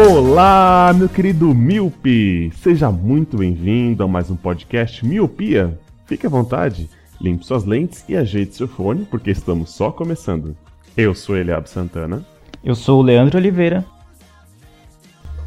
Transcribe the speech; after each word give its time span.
Olá, 0.00 0.92
meu 0.94 1.08
querido 1.08 1.52
Miope! 1.52 2.52
Seja 2.62 2.88
muito 2.88 3.36
bem-vindo 3.36 4.04
a 4.04 4.06
mais 4.06 4.30
um 4.30 4.36
podcast 4.36 5.04
Miopia. 5.04 5.76
Fique 6.06 6.24
à 6.24 6.30
vontade, 6.30 6.88
limpe 7.20 7.44
suas 7.44 7.64
lentes 7.64 8.04
e 8.08 8.16
ajeite 8.16 8.54
seu 8.54 8.68
fone, 8.68 9.04
porque 9.06 9.32
estamos 9.32 9.74
só 9.74 9.90
começando. 9.90 10.56
Eu 10.96 11.16
sou 11.16 11.36
Eliab 11.36 11.68
Santana. 11.68 12.24
Eu 12.62 12.76
sou 12.76 13.00
o 13.00 13.02
Leandro 13.02 13.38
Oliveira. 13.38 13.84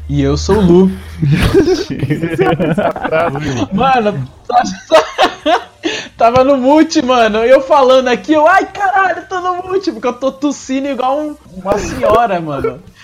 E 0.06 0.20
eu 0.20 0.36
sou 0.36 0.58
o 0.58 0.60
Lu. 0.60 0.90
mano, 3.72 4.28
tava 6.18 6.44
no 6.44 6.58
mute, 6.58 7.00
mano. 7.00 7.38
Eu 7.38 7.62
falando 7.62 8.08
aqui, 8.08 8.34
eu, 8.34 8.46
ai 8.46 8.70
caralho, 8.70 9.26
tô 9.30 9.40
no 9.40 9.62
mute, 9.62 9.90
porque 9.90 10.08
eu 10.08 10.12
tô 10.12 10.30
tossindo 10.30 10.88
igual 10.88 11.18
um- 11.18 11.36
uma 11.56 11.78
senhora, 11.78 12.38
mano. 12.38 12.82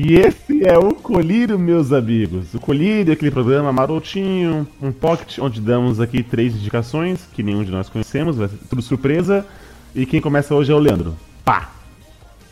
E 0.00 0.14
esse 0.14 0.64
é 0.64 0.78
o 0.78 0.94
Colírio, 0.94 1.58
meus 1.58 1.92
amigos. 1.92 2.54
O 2.54 2.60
Colírio 2.60 3.10
é 3.10 3.14
aquele 3.14 3.32
programa 3.32 3.72
marotinho, 3.72 4.64
um 4.80 4.92
pocket, 4.92 5.40
onde 5.40 5.60
damos 5.60 6.00
aqui 6.00 6.22
três 6.22 6.54
indicações 6.54 7.28
que 7.32 7.42
nenhum 7.42 7.64
de 7.64 7.72
nós 7.72 7.88
conhecemos, 7.88 8.36
vai 8.36 8.46
ser 8.46 8.58
tudo 8.70 8.80
surpresa. 8.80 9.44
E 9.92 10.06
quem 10.06 10.20
começa 10.20 10.54
hoje 10.54 10.70
é 10.70 10.74
o 10.74 10.78
Leandro. 10.78 11.16
Pá! 11.44 11.72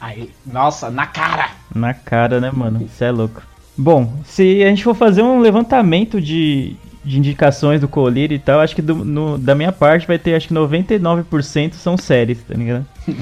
Aí, 0.00 0.28
nossa, 0.44 0.91
na 0.91 1.06
cara. 1.06 1.50
Na 1.72 1.94
cara, 1.94 2.41
né, 2.41 2.50
mano? 2.52 2.83
Isso 2.84 3.05
é 3.05 3.12
louco. 3.12 3.41
Bom, 3.78 4.12
se 4.24 4.64
a 4.64 4.69
gente 4.69 4.83
for 4.83 4.97
fazer 4.97 5.22
um 5.22 5.39
levantamento 5.39 6.20
de, 6.20 6.74
de 7.06 7.18
indicações 7.18 7.80
do 7.80 7.86
Colírio 7.88 8.34
e 8.34 8.38
tal, 8.38 8.60
acho 8.60 8.74
que 8.74 8.82
do- 8.82 9.04
no- 9.04 9.38
da 9.38 9.54
minha 9.54 9.70
parte 9.72 10.06
vai 10.06 10.18
ter, 10.18 10.34
acho 10.34 10.48
que 10.48 10.54
99% 10.54 11.74
são 11.74 11.96
séries, 11.96 12.42
tá 12.42 12.54
ligado? 12.54 12.84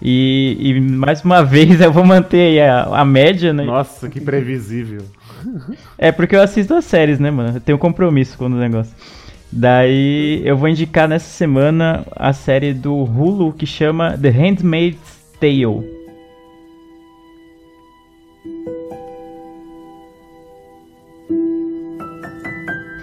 E, 0.00 0.56
e 0.60 0.80
mais 0.80 1.22
uma 1.24 1.44
vez 1.44 1.80
eu 1.80 1.92
vou 1.92 2.04
manter 2.04 2.40
aí 2.48 2.60
a, 2.60 2.82
a 2.84 3.04
média, 3.04 3.52
né? 3.52 3.64
Nossa, 3.64 4.08
que 4.08 4.20
previsível. 4.20 5.02
É 5.98 6.10
porque 6.10 6.34
eu 6.34 6.42
assisto 6.42 6.74
as 6.74 6.84
séries, 6.84 7.18
né, 7.18 7.30
mano? 7.30 7.56
Eu 7.56 7.60
tenho 7.60 7.78
compromisso 7.78 8.36
com 8.38 8.46
o 8.46 8.48
negócio. 8.48 8.94
Daí 9.52 10.42
eu 10.44 10.56
vou 10.56 10.68
indicar 10.68 11.08
nessa 11.08 11.28
semana 11.28 12.04
a 12.16 12.32
série 12.32 12.72
do 12.74 12.94
Hulu 12.94 13.52
que 13.52 13.64
chama 13.66 14.16
The 14.18 14.30
Handmaid's 14.30 14.98
Tale. 15.40 15.95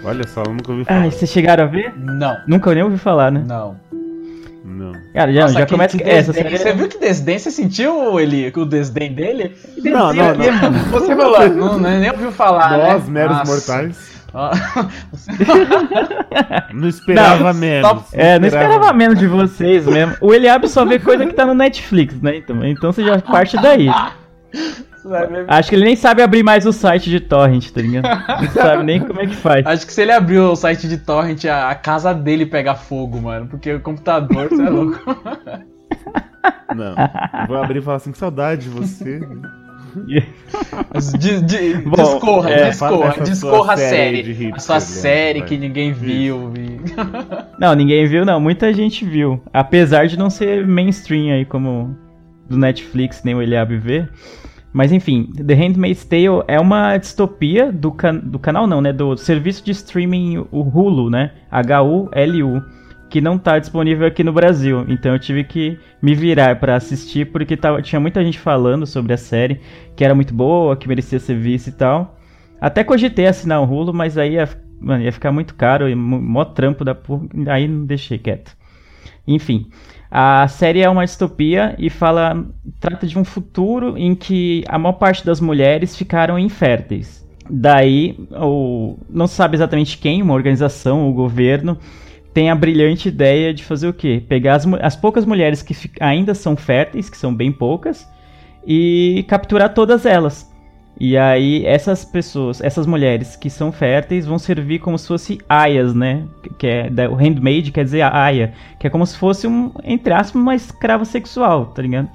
Olha 0.04 0.26
só, 0.28 0.42
eu 0.42 0.52
nunca 0.52 0.72
ouvi 0.72 0.84
falar. 0.84 1.00
Ai, 1.00 1.10
vocês 1.10 1.30
chegaram 1.30 1.64
a 1.64 1.66
ver? 1.66 1.92
Não, 1.96 2.36
Nunca 2.46 2.74
nem 2.74 2.82
ouvi 2.82 2.98
falar, 2.98 3.30
né? 3.32 3.42
não. 3.46 3.82
Não. 4.66 4.92
Cara, 5.12 5.32
já, 5.32 5.42
Nossa, 5.42 5.54
já 5.54 5.66
que- 5.66 5.72
começa 5.72 5.96
que 5.96 6.02
essa 6.02 6.32
desdém. 6.32 6.56
série. 6.56 6.58
Você 6.58 6.72
viu 6.72 6.88
que 6.88 6.98
desdém? 6.98 7.38
Você 7.38 7.50
sentiu, 7.50 8.18
Eli, 8.18 8.50
o 8.56 8.64
desdém 8.64 9.12
dele? 9.12 9.54
Não, 9.84 10.12
não, 10.12 10.34
não. 10.34 10.72
Você 10.90 11.14
falou, 11.14 11.48
não, 11.50 11.78
não- 11.78 12.00
nem 12.00 12.10
ouviu 12.10 12.32
falar, 12.32 12.78
né? 12.78 12.92
Nós, 12.94 13.08
meros 13.08 13.36
Nossa. 13.38 13.52
mortais, 13.52 14.14
Ó, 14.32 14.50
não 16.74 16.88
esperava 16.88 17.52
Não, 17.52 17.60
menos. 17.60 17.88
stop. 17.90 18.06
É, 18.14 18.38
não 18.38 18.46
esperava 18.48 18.92
menos 18.92 19.18
de 19.18 19.26
vocês 19.28 19.86
mesmo. 19.86 20.16
O 20.20 20.32
Eliab 20.34 20.66
só 20.68 20.84
vê 20.84 20.98
coisa 20.98 21.24
que 21.26 21.32
tá 21.34 21.44
no 21.46 21.54
Netflix, 21.54 22.20
né? 22.20 22.38
Então, 22.38 22.64
então 22.64 22.90
você 22.92 23.04
já 23.04 23.18
parte 23.20 23.56
daí. 23.60 23.88
Acho 25.48 25.68
que 25.68 25.74
ele 25.76 25.84
nem 25.84 25.96
sabe 25.96 26.22
abrir 26.22 26.42
mais 26.42 26.64
o 26.66 26.72
site 26.72 27.10
de 27.10 27.20
torrent, 27.20 27.70
tá 27.70 27.80
ligado? 27.80 28.04
Não 28.42 28.48
sabe 28.52 28.82
nem 28.84 29.00
como 29.00 29.20
é 29.20 29.26
que 29.26 29.36
faz. 29.36 29.66
Acho 29.66 29.86
que 29.86 29.92
se 29.92 30.02
ele 30.02 30.12
abrir 30.12 30.38
o 30.38 30.56
site 30.56 30.88
de 30.88 30.98
torrent, 30.98 31.44
a, 31.44 31.70
a 31.70 31.74
casa 31.74 32.14
dele 32.14 32.46
pega 32.46 32.74
fogo, 32.74 33.20
mano. 33.20 33.46
Porque 33.46 33.72
o 33.72 33.80
computador, 33.80 34.48
você 34.48 34.62
é 34.62 34.70
louco. 34.70 34.98
Não. 36.74 36.94
Vou 37.46 37.56
abrir 37.62 37.78
e 37.78 37.82
falar 37.82 37.96
assim, 37.98 38.12
que 38.12 38.18
saudade 38.18 38.62
de 38.62 38.68
você. 38.68 39.20
Di- 41.18 41.40
di- 41.42 41.74
Bom, 41.82 41.94
discorra, 41.94 42.50
é, 42.50 42.70
discorra, 42.70 43.14
discorra 43.22 43.72
a 43.74 43.76
série 43.76 43.88
série. 44.16 44.22
de 44.24 44.32
hipster, 44.32 44.56
a 44.56 44.58
sua 44.58 44.80
série 44.80 45.38
vai. 45.38 45.48
que 45.48 45.56
ninguém 45.56 45.92
viu. 45.92 46.50
vi- 46.50 46.80
Não, 47.60 47.74
ninguém 47.76 48.04
viu, 48.08 48.24
não. 48.24 48.40
Muita 48.40 48.72
gente 48.72 49.04
viu. 49.04 49.40
Apesar 49.52 50.08
de 50.08 50.18
não 50.18 50.28
ser 50.28 50.66
mainstream 50.66 51.32
aí, 51.32 51.44
como 51.44 51.96
do 52.48 52.58
Netflix, 52.58 53.22
nem 53.22 53.36
o 53.36 53.40
Eliab 53.42 53.76
vê. 53.76 54.08
Mas 54.74 54.90
enfim, 54.90 55.26
The 55.26 55.54
Handmaid's 55.54 56.04
Tale 56.04 56.42
é 56.48 56.58
uma 56.58 56.96
distopia 56.96 57.70
do, 57.70 57.92
can 57.92 58.16
do 58.16 58.40
canal, 58.40 58.66
não, 58.66 58.80
né? 58.80 58.92
Do 58.92 59.16
serviço 59.16 59.64
de 59.64 59.70
streaming, 59.70 60.48
o 60.50 60.62
Hulu, 60.62 61.08
né? 61.08 61.30
H-U-L-U. 61.48 62.60
Que 63.08 63.20
não 63.20 63.38
tá 63.38 63.56
disponível 63.56 64.04
aqui 64.04 64.24
no 64.24 64.32
Brasil. 64.32 64.84
Então 64.88 65.12
eu 65.12 65.18
tive 65.20 65.44
que 65.44 65.78
me 66.02 66.12
virar 66.12 66.58
pra 66.58 66.74
assistir, 66.74 67.30
porque 67.30 67.56
tava, 67.56 67.80
tinha 67.80 68.00
muita 68.00 68.24
gente 68.24 68.36
falando 68.40 68.84
sobre 68.84 69.12
a 69.12 69.16
série, 69.16 69.60
que 69.94 70.04
era 70.04 70.12
muito 70.12 70.34
boa, 70.34 70.76
que 70.76 70.88
merecia 70.88 71.20
ser 71.20 71.38
vista 71.38 71.70
e 71.70 71.72
tal. 71.72 72.18
Até 72.60 72.82
cogitei 72.82 73.28
assinar 73.28 73.62
o 73.62 73.72
Hulu, 73.72 73.94
mas 73.94 74.18
aí 74.18 74.32
ia, 74.32 74.48
mano, 74.80 75.04
ia 75.04 75.12
ficar 75.12 75.30
muito 75.30 75.54
caro 75.54 75.88
e 75.88 75.94
mó 75.94 76.44
trampo 76.44 76.84
da 76.84 76.96
porra. 76.96 77.28
Aí 77.46 77.68
não 77.68 77.86
deixei 77.86 78.18
quieto. 78.18 78.56
Enfim, 79.26 79.66
a 80.10 80.46
série 80.46 80.80
é 80.80 80.88
uma 80.88 81.04
distopia 81.04 81.74
e 81.78 81.90
fala. 81.90 82.46
Trata 82.78 83.06
de 83.06 83.18
um 83.18 83.24
futuro 83.24 83.96
em 83.96 84.14
que 84.14 84.64
a 84.68 84.78
maior 84.78 84.94
parte 84.94 85.24
das 85.24 85.40
mulheres 85.40 85.96
ficaram 85.96 86.38
inférteis. 86.38 87.24
Daí, 87.48 88.16
o, 88.30 88.96
não 89.08 89.26
se 89.26 89.34
sabe 89.34 89.56
exatamente 89.56 89.98
quem, 89.98 90.22
uma 90.22 90.34
organização, 90.34 91.08
o 91.08 91.12
governo, 91.12 91.76
tem 92.32 92.50
a 92.50 92.54
brilhante 92.54 93.08
ideia 93.08 93.52
de 93.52 93.62
fazer 93.62 93.88
o 93.88 93.92
quê? 93.92 94.22
Pegar 94.28 94.54
as, 94.54 94.66
as 94.80 94.96
poucas 94.96 95.26
mulheres 95.26 95.62
que 95.62 95.74
ainda 96.00 96.34
são 96.34 96.56
férteis, 96.56 97.10
que 97.10 97.16
são 97.16 97.34
bem 97.34 97.52
poucas, 97.52 98.08
e 98.66 99.24
capturar 99.28 99.74
todas 99.74 100.06
elas. 100.06 100.53
E 100.98 101.16
aí 101.16 101.64
essas 101.66 102.04
pessoas, 102.04 102.60
essas 102.60 102.86
mulheres 102.86 103.34
que 103.34 103.50
são 103.50 103.72
férteis 103.72 104.26
vão 104.26 104.38
servir 104.38 104.78
como 104.78 104.96
se 104.96 105.08
fosse 105.08 105.38
aias, 105.48 105.94
né? 105.94 106.24
Que 106.58 106.66
é 106.66 107.08
o 107.10 107.14
handmaid 107.14 107.72
quer 107.72 107.84
dizer 107.84 108.02
a 108.02 108.16
aia, 108.16 108.52
que 108.78 108.86
é 108.86 108.90
como 108.90 109.04
se 109.04 109.16
fosse 109.16 109.46
um 109.46 109.72
entre 109.82 110.12
aspas 110.12 110.40
uma 110.40 110.54
escrava 110.54 111.04
sexual, 111.04 111.66
tá 111.66 111.82
ligado? 111.82 112.08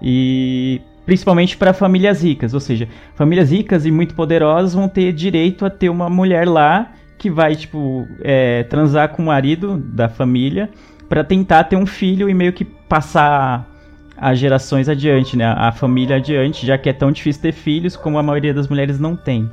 E 0.00 0.80
principalmente 1.04 1.56
para 1.56 1.72
famílias 1.72 2.22
ricas, 2.22 2.54
ou 2.54 2.60
seja, 2.60 2.88
famílias 3.14 3.50
ricas 3.50 3.84
e 3.86 3.90
muito 3.90 4.14
poderosas 4.14 4.74
vão 4.74 4.88
ter 4.88 5.12
direito 5.12 5.64
a 5.64 5.70
ter 5.70 5.88
uma 5.88 6.08
mulher 6.08 6.48
lá 6.48 6.92
que 7.18 7.30
vai 7.30 7.54
tipo 7.54 8.06
é, 8.22 8.64
transar 8.64 9.10
com 9.10 9.22
o 9.22 9.26
marido 9.26 9.76
da 9.78 10.08
família 10.08 10.70
para 11.08 11.22
tentar 11.22 11.64
ter 11.64 11.76
um 11.76 11.86
filho 11.86 12.28
e 12.28 12.34
meio 12.34 12.52
que 12.52 12.64
passar 12.64 13.75
as 14.16 14.38
gerações 14.38 14.88
adiante, 14.88 15.36
né? 15.36 15.44
A 15.46 15.70
família 15.72 16.16
adiante, 16.16 16.66
já 16.66 16.76
que 16.78 16.88
é 16.88 16.92
tão 16.92 17.12
difícil 17.12 17.42
ter 17.42 17.52
filhos 17.52 17.96
como 17.96 18.18
a 18.18 18.22
maioria 18.22 18.54
das 18.54 18.68
mulheres 18.68 18.98
não 18.98 19.14
tem. 19.16 19.50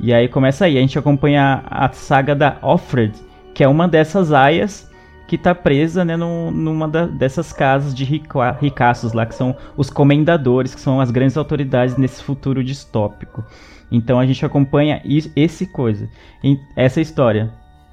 E 0.00 0.12
aí 0.12 0.28
começa 0.28 0.64
aí, 0.64 0.78
a 0.78 0.80
gente 0.80 0.98
acompanha 0.98 1.62
a 1.66 1.90
saga 1.92 2.34
da 2.34 2.56
Offred, 2.62 3.12
que 3.54 3.64
é 3.64 3.68
uma 3.68 3.88
dessas 3.88 4.32
aias 4.32 4.88
que 5.26 5.36
tá 5.36 5.54
presa, 5.54 6.04
né, 6.04 6.16
num- 6.16 6.50
numa 6.50 6.88
da- 6.88 7.06
dessas 7.06 7.52
casas 7.52 7.94
de 7.94 8.02
rica- 8.02 8.52
ricaços 8.52 9.12
lá, 9.12 9.26
que 9.26 9.34
são 9.34 9.54
os 9.76 9.90
comendadores, 9.90 10.74
que 10.74 10.80
são 10.80 11.00
as 11.00 11.10
grandes 11.10 11.36
autoridades 11.36 11.96
nesse 11.98 12.22
futuro 12.22 12.64
distópico. 12.64 13.44
Então 13.90 14.18
a 14.18 14.24
gente 14.24 14.44
acompanha 14.46 15.02
is- 15.04 15.30
esse 15.36 15.66
coisa, 15.66 16.08
essa 16.76 17.00
história. 17.00 17.50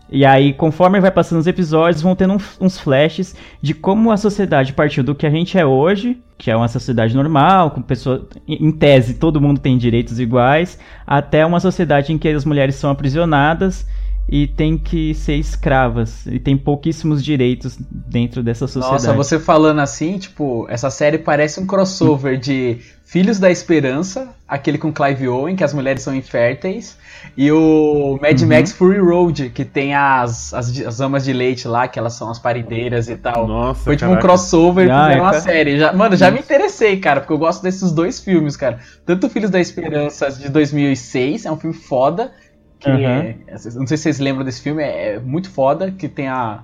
E 0.10 0.24
aí, 0.24 0.54
conforme 0.54 1.00
vai 1.00 1.10
passando 1.10 1.40
os 1.40 1.48
episódios, 1.48 2.02
vão 2.02 2.16
tendo 2.16 2.38
uns 2.62 2.80
flashes 2.80 3.36
de 3.62 3.74
como 3.74 4.12
a 4.12 4.18
sociedade 4.18 4.74
partiu 4.74 5.04
do 5.04 5.16
que 5.16 5.26
a 5.26 5.30
gente 5.30 5.58
é 5.58 5.66
hoje, 5.66 6.22
que 6.38 6.52
é 6.52 6.56
uma 6.56 6.68
sociedade 6.68 7.16
normal, 7.16 7.72
com 7.72 7.82
pessoas. 7.82 8.22
Em 8.48 8.66
em 8.68 8.72
tese, 8.72 9.16
todo 9.16 9.42
mundo 9.42 9.60
tem 9.60 9.78
direitos 9.78 10.20
iguais, 10.20 10.78
até 11.08 11.46
uma 11.46 11.60
sociedade 11.60 12.14
em 12.14 12.18
que 12.18 12.28
as 12.28 12.46
mulheres 12.46 12.76
são 12.76 12.90
aprisionadas 12.90 13.88
e 14.28 14.48
têm 14.48 14.78
que 14.78 15.14
ser 15.14 15.36
escravas 15.36 16.26
e 16.26 16.40
tem 16.40 16.58
pouquíssimos 16.58 17.24
direitos 17.24 17.78
dentro 17.80 18.42
dessa 18.42 18.68
sociedade. 18.68 18.92
Nossa, 19.06 19.14
você 19.14 19.40
falando 19.40 19.80
assim, 19.82 20.18
tipo, 20.18 20.66
essa 20.70 20.90
série 20.90 21.18
parece 21.20 21.60
um 21.60 21.66
crossover 21.68 22.38
de 22.38 22.80
Filhos 23.06 23.38
da 23.38 23.52
Esperança, 23.52 24.30
aquele 24.48 24.80
com 24.80 24.92
Clive 24.92 25.28
Owen, 25.28 25.56
que 25.56 25.64
as 25.64 25.76
mulheres 25.76 26.02
são 26.02 26.14
inférteis, 26.16 26.98
e 27.38 27.52
o 27.52 28.18
Mad 28.20 28.42
Uhum. 28.42 28.48
Max 28.48 28.72
Fury 28.72 28.98
Road, 29.00 29.52
que 29.52 29.64
tem 29.64 29.94
as, 29.94 30.52
as, 30.56 30.76
as 30.82 31.00
amas 31.00 31.24
de 31.24 31.32
leite 31.32 31.68
lá, 31.68 31.88
que 31.88 32.00
elas 32.00 32.14
são 32.14 32.32
as 32.32 32.40
parideiras 32.40 33.08
e 33.08 33.16
tal. 33.16 33.48
Nossa, 33.48 33.84
Foi 33.84 33.96
tipo 33.96 34.08
um 34.10 34.16
caraca. 34.16 34.28
crossover 34.28 34.88
e 34.88 34.92
Ah, 34.92 35.04
fizeram 35.04 35.22
uma 35.24 35.32
cara. 35.32 35.44
série. 35.44 35.78
Já, 35.80 35.94
mano, 35.94 36.16
já 36.16 36.32
me 36.32 36.40
interessei, 36.40 36.98
cara, 37.00 37.22
porque 37.22 37.32
eu 37.34 37.38
gosto 37.38 37.62
desses 37.62 37.92
dois 37.92 38.20
filmes, 38.20 38.58
cara. 38.58 38.80
Tanto 39.06 39.30
Filhos 39.30 39.52
da 39.52 39.60
Esperança 39.60 40.32
de 40.32 40.50
2006, 40.50 41.46
é 41.46 41.52
um 41.52 41.58
filme 41.58 41.76
foda. 41.76 42.32
Que 42.86 42.92
Aham. 42.92 43.24
é- 43.24 43.36
não 43.76 43.88
sei 43.88 43.98
se 43.98 44.04
vocês 44.04 44.20
lembram 44.20 44.46
desse 44.46 44.62
filme, 44.62 44.84
é, 44.84 45.16
é 45.16 45.20
muito 45.20 45.50
foda, 45.50 45.90
que 45.92 46.08
tem 46.08 46.28
a. 46.28 46.60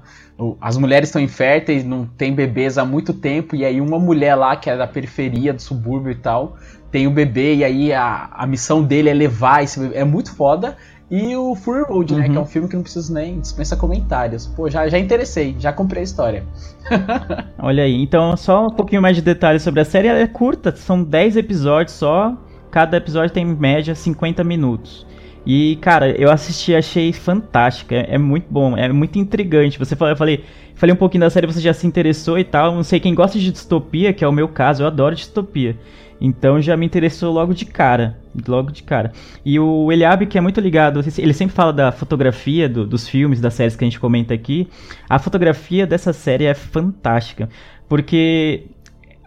As 0.59 0.77
mulheres 0.77 1.09
estão 1.09 1.21
inférteis, 1.21 1.83
não 1.83 2.06
tem 2.06 2.33
bebês 2.33 2.77
há 2.77 2.85
muito 2.85 3.13
tempo, 3.13 3.56
e 3.56 3.65
aí 3.65 3.81
uma 3.81 4.00
mulher 4.00 4.35
lá, 4.35 4.56
que 4.56 4.69
é 4.69 4.77
da 4.77 4.88
periferia, 4.88 5.51
do 5.51 5.62
subúrbio 5.62 6.12
e 6.12 6.15
tal, 6.15 6.57
tem 6.91 7.07
o 7.07 7.12
bebê, 7.12 7.56
e 7.56 7.63
aí 7.63 7.94
a, 7.94 8.29
a 8.31 8.45
missão 8.47 8.83
dele 8.83 9.09
é 9.09 9.13
levar 9.13 9.63
esse 9.63 9.79
bebê. 9.79 9.97
É 9.97 10.03
muito 10.03 10.35
foda. 10.35 10.77
E 11.09 11.35
o 11.35 11.53
Fury 11.56 11.83
Road, 11.83 12.15
né? 12.15 12.25
Uhum. 12.25 12.31
Que 12.31 12.38
é 12.38 12.41
um 12.41 12.45
filme 12.45 12.68
que 12.69 12.75
não 12.75 12.83
preciso 12.83 13.13
nem 13.13 13.39
dispensa 13.39 13.75
comentários. 13.75 14.47
Pô, 14.47 14.69
já, 14.69 14.88
já 14.88 14.97
interessei, 14.97 15.56
já 15.59 15.73
comprei 15.73 16.01
a 16.01 16.03
história. 16.03 16.44
Olha 17.59 17.83
aí, 17.83 18.01
então 18.01 18.38
só 18.38 18.68
um 18.68 18.69
pouquinho 18.69 19.01
mais 19.01 19.18
de 19.18 19.21
detalhes 19.21 19.62
sobre 19.62 19.81
a 19.81 19.85
série. 19.85 20.07
Ela 20.07 20.19
é 20.19 20.27
curta, 20.27 20.73
são 20.73 21.03
10 21.03 21.35
episódios 21.35 21.97
só. 21.97 22.38
Cada 22.71 22.95
episódio 22.95 23.33
tem 23.33 23.45
em 23.45 23.53
média 23.53 23.94
50 23.94 24.41
minutos. 24.45 25.06
E, 25.46 25.78
cara, 25.82 26.10
eu 26.12 26.30
assisti 26.32 26.76
achei 26.76 27.12
fantástica. 27.12 27.96
É, 27.96 28.16
é 28.16 28.18
muito 28.18 28.46
bom, 28.50 28.78
é 28.78 28.92
muito 28.92 29.18
intrigante. 29.18 29.80
Você 29.80 29.96
falou, 29.96 30.12
eu 30.12 30.18
falei, 30.18 30.44
falei 30.76 30.94
um 30.94 30.98
pouquinho 30.98 31.22
da 31.22 31.30
série, 31.30 31.48
você 31.48 31.60
já 31.60 31.74
se 31.74 31.88
interessou 31.88 32.38
e 32.38 32.44
tal. 32.44 32.74
Não 32.76 32.84
sei 32.84 33.00
quem 33.00 33.16
gosta 33.16 33.40
de 33.40 33.52
distopia, 33.52 34.14
que 34.14 34.24
é 34.24 34.28
o 34.28 34.32
meu 34.32 34.48
caso, 34.48 34.84
eu 34.84 34.88
adoro 34.88 35.16
distopia. 35.16 35.78
Então 36.24 36.62
já 36.62 36.78
me 36.78 36.86
interessou 36.86 37.34
logo 37.34 37.54
de 37.54 37.66
cara. 37.66 38.20
Logo 38.48 38.72
de 38.72 38.84
cara. 38.84 39.12
E 39.44 39.60
o 39.60 39.92
Eliabe, 39.92 40.28
que 40.28 40.38
é 40.38 40.42
muito 40.42 40.62
ligado, 40.62 41.02
ele 41.18 41.34
sempre 41.34 41.56
fala 41.56 41.74
da 41.74 41.92
fotografia 41.92 42.70
do- 42.70 42.86
dos 42.86 43.08
filmes, 43.10 43.42
das 43.42 43.56
séries 43.56 43.76
que 43.76 43.84
a 43.84 43.88
gente 43.88 44.00
comenta 44.00 44.32
aqui. 44.34 44.68
A 45.10 45.18
fotografia 45.18 45.88
dessa 45.88 46.14
série 46.14 46.46
é 46.46 46.54
fantástica. 46.54 47.50
Porque, 47.90 48.66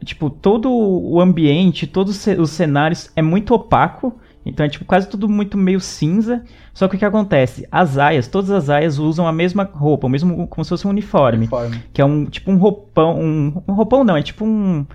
tipo, 0.05 0.31
todo 0.31 0.71
o 0.73 1.21
ambiente, 1.21 1.87
todos 1.87 2.15
os 2.17 2.23
ce- 2.23 2.39
os 2.41 2.51
cenários 2.51 3.11
é 3.17 3.21
muito 3.21 3.53
opaco. 3.53 4.17
Então 4.45 4.65
é 4.65 4.69
tipo 4.69 4.85
quase 4.85 5.09
tudo 5.09 5.29
muito 5.29 5.57
meio 5.57 5.81
cinza. 5.81 6.43
Só 6.73 6.87
que 6.89 6.97
o 6.97 6.99
que 6.99 7.05
acontece? 7.05 7.67
As 7.71 7.97
aias, 7.97 8.29
todas 8.29 8.51
as 8.51 8.69
aias 8.69 8.99
usam 8.99 9.27
a 9.27 9.33
mesma 9.33 9.69
roupa, 9.73 10.07
o 10.07 10.11
mesmo 10.11 10.47
como 10.47 10.65
se 10.65 10.69
fosse 10.69 10.87
um 10.87 10.91
uniforme. 10.91 11.39
Uniforme. 11.39 11.83
Que 11.93 12.01
é 12.01 12.05
um 12.05 12.27
tipo 12.27 12.51
um 12.51 12.57
roupão. 12.57 13.19
Um, 13.19 13.63
um 13.67 13.73
roupão 13.73 14.05
não, 14.05 14.17
é 14.17 14.23
tipo 14.23 14.45
um. 14.45 14.87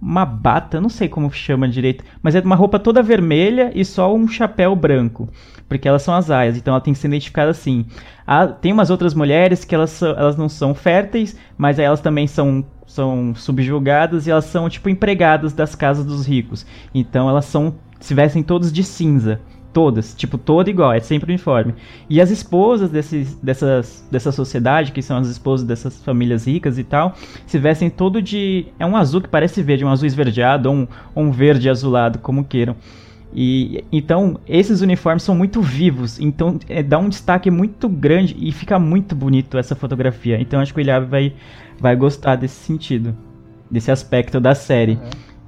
Uma 0.00 0.24
bata, 0.24 0.80
não 0.80 0.88
sei 0.88 1.08
como 1.08 1.28
chama 1.32 1.68
direito, 1.68 2.04
mas 2.22 2.36
é 2.36 2.40
uma 2.40 2.54
roupa 2.54 2.78
toda 2.78 3.02
vermelha 3.02 3.72
e 3.74 3.84
só 3.84 4.14
um 4.14 4.28
chapéu 4.28 4.76
branco, 4.76 5.28
porque 5.68 5.88
elas 5.88 6.02
são 6.02 6.14
as 6.14 6.30
aias, 6.30 6.56
então 6.56 6.72
ela 6.72 6.80
tem 6.80 6.92
que 6.92 7.00
ser 7.00 7.08
identificada 7.08 7.50
assim. 7.50 7.84
Ah, 8.24 8.46
tem 8.46 8.72
umas 8.72 8.90
outras 8.90 9.12
mulheres 9.12 9.64
que 9.64 9.74
elas, 9.74 10.00
elas 10.00 10.36
não 10.36 10.48
são 10.48 10.72
férteis, 10.72 11.36
mas 11.56 11.80
aí 11.80 11.84
elas 11.84 12.00
também 12.00 12.28
são, 12.28 12.64
são 12.86 13.34
subjugadas 13.34 14.28
e 14.28 14.30
elas 14.30 14.44
são 14.44 14.68
tipo 14.68 14.88
empregadas 14.88 15.52
das 15.52 15.74
casas 15.74 16.06
dos 16.06 16.28
ricos. 16.28 16.64
Então 16.94 17.28
elas 17.28 17.46
são 17.46 17.74
se 18.00 18.14
vestem 18.14 18.42
todas 18.42 18.72
de 18.72 18.82
cinza. 18.82 19.40
Todas, 19.70 20.14
tipo, 20.14 20.38
toda 20.38 20.70
igual, 20.70 20.92
é 20.92 20.98
sempre 20.98 21.30
uniforme. 21.30 21.74
E 22.08 22.22
as 22.22 22.30
esposas 22.30 22.90
desses, 22.90 23.34
dessas, 23.34 24.04
dessa 24.10 24.32
sociedade, 24.32 24.92
que 24.92 25.02
são 25.02 25.18
as 25.18 25.28
esposas 25.28 25.66
dessas 25.66 26.02
famílias 26.02 26.46
ricas 26.46 26.78
e 26.78 26.84
tal, 26.84 27.14
se 27.46 27.58
vestem 27.58 27.90
todo 27.90 28.20
de. 28.22 28.66
É 28.78 28.86
um 28.86 28.96
azul 28.96 29.20
que 29.20 29.28
parece 29.28 29.62
verde, 29.62 29.84
um 29.84 29.90
azul 29.90 30.06
esverdeado 30.06 30.70
ou 30.70 30.74
um, 30.74 30.88
ou 31.14 31.24
um 31.24 31.30
verde 31.30 31.68
azulado, 31.68 32.18
como 32.18 32.44
queiram. 32.44 32.74
E 33.32 33.84
então 33.92 34.40
esses 34.48 34.80
uniformes 34.80 35.22
são 35.22 35.34
muito 35.34 35.60
vivos, 35.60 36.18
então 36.18 36.58
é, 36.68 36.82
dá 36.82 36.98
um 36.98 37.08
destaque 37.08 37.50
muito 37.50 37.88
grande 37.88 38.34
e 38.38 38.50
fica 38.52 38.78
muito 38.78 39.14
bonito 39.14 39.58
essa 39.58 39.74
fotografia. 39.74 40.40
Então 40.40 40.60
acho 40.60 40.72
que 40.72 40.80
o 40.80 40.82
Eliabe 40.82 41.06
vai, 41.06 41.34
vai 41.78 41.94
gostar 41.94 42.36
desse 42.36 42.56
sentido, 42.56 43.14
desse 43.70 43.90
aspecto 43.90 44.40
da 44.40 44.54
série. 44.54 44.98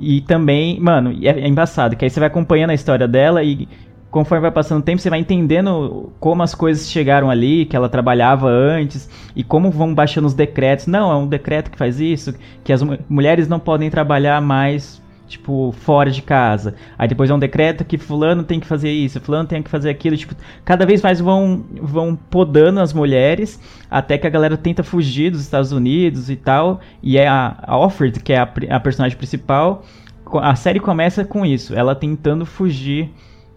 E 0.00 0.23
também, 0.23 0.81
mano, 0.81 1.12
é, 1.23 1.29
é 1.29 1.47
embaçado, 1.47 1.94
que 1.94 2.05
aí 2.05 2.11
você 2.11 2.19
vai 2.19 2.29
acompanhando 2.29 2.70
a 2.70 2.75
história 2.75 3.06
dela 3.06 3.44
e 3.44 3.69
conforme 4.11 4.43
vai 4.43 4.50
passando 4.50 4.81
o 4.81 4.82
tempo, 4.82 5.00
você 5.00 5.08
vai 5.08 5.20
entendendo 5.20 6.12
como 6.19 6.43
as 6.43 6.55
coisas 6.55 6.91
chegaram 6.91 7.31
ali, 7.31 7.64
que 7.64 7.76
ela 7.76 7.88
trabalhava 7.88 8.49
antes, 8.49 9.08
e 9.37 9.44
como 9.44 9.70
vão 9.70 9.94
baixando 9.94 10.26
os 10.26 10.35
decretos. 10.35 10.87
Não, 10.87 11.12
é 11.12 11.17
um 11.17 11.29
decreto 11.29 11.70
que 11.70 11.79
faz 11.79 12.00
isso, 12.00 12.35
que 12.64 12.73
as 12.73 12.82
mu- 12.82 12.99
mulheres 13.08 13.47
não 13.47 13.61
podem 13.61 13.88
trabalhar 13.88 14.41
mais, 14.41 15.00
tipo, 15.31 15.73
fora 15.73 16.11
de 16.11 16.21
casa. 16.21 16.75
Aí 16.99 17.09
depois 17.09 17.31
é 17.31 17.35
um 17.35 17.38
decreto 17.38 17.85
que 17.85 17.97
fulano 17.97 18.43
tem 18.43 18.59
que 18.59 18.67
fazer 18.67 18.91
isso, 18.91 19.21
fulano 19.21 19.49
tem 19.49 19.62
que 19.62 19.71
fazer 19.71 19.88
aquilo, 19.88 20.17
tipo, 20.17 20.35
cada 20.65 20.85
vez 20.85 21.00
mais 21.00 21.21
vão, 21.21 21.65
vão 21.81 22.17
podando 22.17 22.81
as 22.81 22.93
mulheres, 22.93 23.61
até 23.91 24.19
que 24.19 24.27
a 24.27 24.31
galera 24.31 24.56
tenta 24.56 24.82
fugir 24.82 25.31
dos 25.31 25.41
Estados 25.41 25.73
Unidos 25.73 26.29
e 26.29 26.37
tal, 26.37 26.81
e 27.03 27.17
é 27.17 27.29
a, 27.29 27.56
a 27.62 27.79
Offred, 27.79 28.21
que 28.21 28.32
é 28.32 28.38
a, 28.38 28.53
a 28.71 28.81
personagem 28.81 29.17
principal, 29.17 29.85
a 30.43 30.55
série 30.55 30.81
começa 30.81 31.25
com 31.25 31.47
isso, 31.47 31.75
ela 31.75 31.94
tentando 31.94 32.44
fugir 32.44 33.11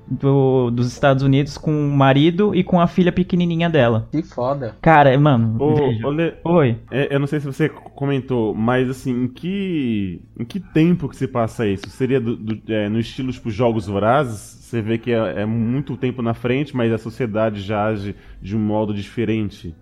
do- 0.07 0.69
dos 0.71 0.88
Estados 0.91 1.23
Unidos 1.23 1.57
com 1.57 1.71
o 1.71 1.91
marido 1.95 2.53
e 2.55 2.63
com 2.63 2.79
a 2.79 2.88
filha 2.88 3.11
pequenininha 3.11 3.69
dela. 3.69 4.07
Que 4.11 4.21
foda. 4.23 4.75
Cara, 4.81 5.17
mano, 5.19 5.55
Ô, 5.61 5.75
veja. 5.75 6.07
ô, 6.07 6.11
Le- 6.11 6.33
Oi. 6.44 6.77
é, 6.91 7.13
eu 7.15 7.19
não 7.19 7.27
sei 7.27 7.39
se 7.39 7.45
você 7.45 7.69
comentou, 7.69 8.53
mas 8.53 8.89
assim, 8.89 9.23
em 9.23 9.27
que, 9.27 10.21
em 10.39 10.45
que 10.45 10.59
tempo 10.59 11.07
que 11.09 11.15
se 11.15 11.27
passa 11.27 11.67
isso? 11.67 11.89
Seria 11.89 12.19
do- 12.19 12.35
do- 12.35 12.61
é, 12.71 12.89
no 12.89 13.00
estilo 13.00 13.31
tipo 13.31 13.50
Jogos 13.50 13.88
Vorazes? 13.88 14.39
Você 14.63 14.81
vê 14.81 14.97
que 14.97 15.11
é, 15.11 15.41
é 15.41 15.45
muito 15.45 15.95
tempo 15.95 16.21
na 16.21 16.33
frente, 16.33 16.75
mas 16.75 16.91
a 16.91 16.97
sociedade 16.97 17.61
já 17.61 17.85
age 17.88 18.15
de 18.41 18.55
um 18.55 18.59
modo 18.59 18.94
diferente. 18.94 19.75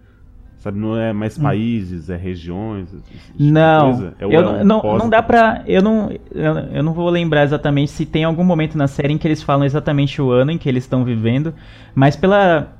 Sabe, 0.61 0.77
não 0.77 0.95
é 0.95 1.11
mais 1.11 1.39
países, 1.39 2.07
é 2.07 2.15
regiões. 2.15 2.87
tipo 2.91 3.19
Não? 3.39 4.13
É, 4.19 4.25
eu, 4.25 4.31
é 4.31 4.61
um 4.61 4.63
não, 4.63 4.79
não 4.99 5.09
dá 5.09 5.19
pra. 5.23 5.63
Eu 5.65 5.81
não, 5.81 6.11
eu, 6.31 6.53
eu 6.73 6.83
não 6.83 6.93
vou 6.93 7.09
lembrar 7.09 7.43
exatamente 7.43 7.89
se 7.89 8.05
tem 8.05 8.23
algum 8.23 8.43
momento 8.43 8.77
na 8.77 8.87
série 8.87 9.11
em 9.11 9.17
que 9.17 9.27
eles 9.27 9.41
falam 9.41 9.65
exatamente 9.65 10.21
o 10.21 10.29
ano 10.29 10.51
em 10.51 10.59
que 10.59 10.69
eles 10.69 10.83
estão 10.83 11.03
vivendo, 11.03 11.51
mas 11.95 12.15
pela, 12.15 12.73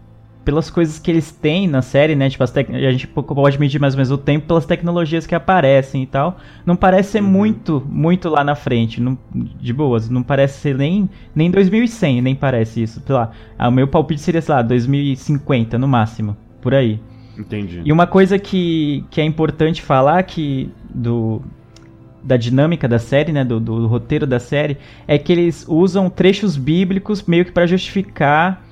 pelas 0.45 0.69
coisas 0.69 0.99
que 0.99 1.09
eles 1.09 1.31
têm 1.31 1.67
na 1.67 1.81
série, 1.81 2.13
né? 2.15 2.29
Tipo, 2.29 2.43
as 2.43 2.51
tec- 2.51 2.69
a 2.69 2.91
gente 2.91 3.07
po- 3.07 3.23
pode 3.23 3.59
medir 3.59 3.81
mais 3.81 3.95
ou 3.95 3.97
menos 3.97 4.11
o 4.11 4.17
tempo 4.19 4.45
pelas 4.45 4.67
tecnologias 4.67 5.25
que 5.25 5.33
aparecem 5.33 6.03
e 6.03 6.05
tal. 6.05 6.37
Não 6.63 6.75
parece 6.75 7.13
ser 7.13 7.21
muito, 7.21 7.81
muito 7.89 8.29
lá 8.29 8.43
na 8.43 8.53
frente, 8.53 9.01
não- 9.01 9.17
de 9.33 9.73
boas. 9.73 10.07
Não 10.07 10.21
parece 10.21 10.59
ser 10.59 10.77
nem, 10.77 11.09
nem 11.33 11.49
2100, 11.49 12.21
nem 12.21 12.35
parece 12.35 12.83
isso. 12.83 13.01
Sei 13.03 13.15
lá, 13.15 13.31
ah, 13.57 13.69
o 13.69 13.71
meu 13.71 13.87
palpite 13.87 14.21
seria, 14.21 14.39
sei 14.39 14.53
lá, 14.53 14.61
2050 14.61 15.79
no 15.79 15.87
máximo, 15.87 16.37
por 16.61 16.75
aí. 16.75 16.99
Entendi. 17.37 17.81
E 17.83 17.91
uma 17.91 18.05
coisa 18.07 18.37
que, 18.37 19.05
que 19.09 19.21
é 19.21 19.23
importante 19.23 19.81
falar 19.81 20.23
que 20.23 20.69
do 20.89 21.41
da 22.23 22.37
dinâmica 22.37 22.87
da 22.87 22.99
série, 22.99 23.31
né, 23.31 23.43
do, 23.43 23.59
do 23.59 23.87
roteiro 23.87 24.27
da 24.27 24.39
série, 24.39 24.77
é 25.07 25.17
que 25.17 25.31
eles 25.31 25.65
usam 25.67 26.07
trechos 26.07 26.55
bíblicos 26.55 27.23
meio 27.23 27.43
que 27.43 27.51
para 27.51 27.65
justificar 27.65 28.63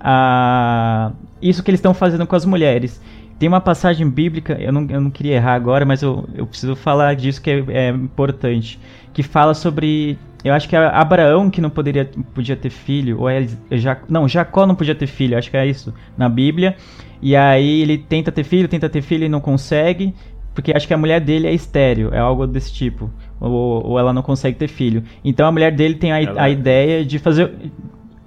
a 0.00 1.12
isso 1.40 1.62
que 1.62 1.70
eles 1.70 1.78
estão 1.78 1.92
fazendo 1.92 2.26
com 2.26 2.34
as 2.34 2.46
mulheres. 2.46 3.00
Tem 3.38 3.48
uma 3.48 3.60
passagem 3.60 4.08
bíblica, 4.08 4.54
eu 4.60 4.72
não, 4.72 4.86
eu 4.88 5.00
não 5.00 5.10
queria 5.10 5.34
errar 5.34 5.54
agora, 5.54 5.84
mas 5.84 6.02
eu, 6.02 6.26
eu 6.34 6.46
preciso 6.46 6.74
falar 6.74 7.14
disso 7.14 7.40
que 7.42 7.50
é, 7.50 7.64
é 7.68 7.88
importante, 7.90 8.80
que 9.12 9.22
fala 9.22 9.52
sobre, 9.52 10.18
eu 10.42 10.54
acho 10.54 10.68
que 10.68 10.74
é 10.74 10.78
Abraão 10.78 11.50
que 11.50 11.60
não 11.60 11.68
poderia 11.68 12.08
podia 12.34 12.56
ter 12.56 12.70
filho, 12.70 13.20
ou 13.20 13.28
é 13.28 13.46
ja, 13.72 13.98
não, 14.08 14.26
Jacó 14.26 14.66
não 14.66 14.74
podia 14.74 14.94
ter 14.94 15.06
filho, 15.06 15.36
acho 15.36 15.50
que 15.50 15.56
é 15.56 15.66
isso 15.66 15.92
na 16.16 16.28
Bíblia. 16.28 16.76
E 17.20 17.34
aí 17.34 17.82
ele 17.82 17.98
tenta 17.98 18.30
ter 18.30 18.44
filho, 18.44 18.68
tenta 18.68 18.88
ter 18.88 19.02
filho 19.02 19.24
e 19.24 19.28
não 19.28 19.40
consegue, 19.40 20.14
porque 20.54 20.72
acho 20.74 20.86
que 20.86 20.94
a 20.94 20.98
mulher 20.98 21.20
dele 21.20 21.46
é 21.46 21.52
estéreo, 21.52 22.14
é 22.14 22.18
algo 22.18 22.46
desse 22.46 22.72
tipo. 22.72 23.10
Ou, 23.38 23.86
ou 23.86 23.98
ela 23.98 24.12
não 24.12 24.22
consegue 24.22 24.56
ter 24.56 24.68
filho. 24.68 25.02
Então 25.22 25.46
a 25.46 25.52
mulher 25.52 25.70
dele 25.70 25.96
tem 25.96 26.12
a, 26.12 26.16
a 26.16 26.48
é- 26.48 26.52
ideia 26.52 27.04
de 27.04 27.18
fazer. 27.18 27.52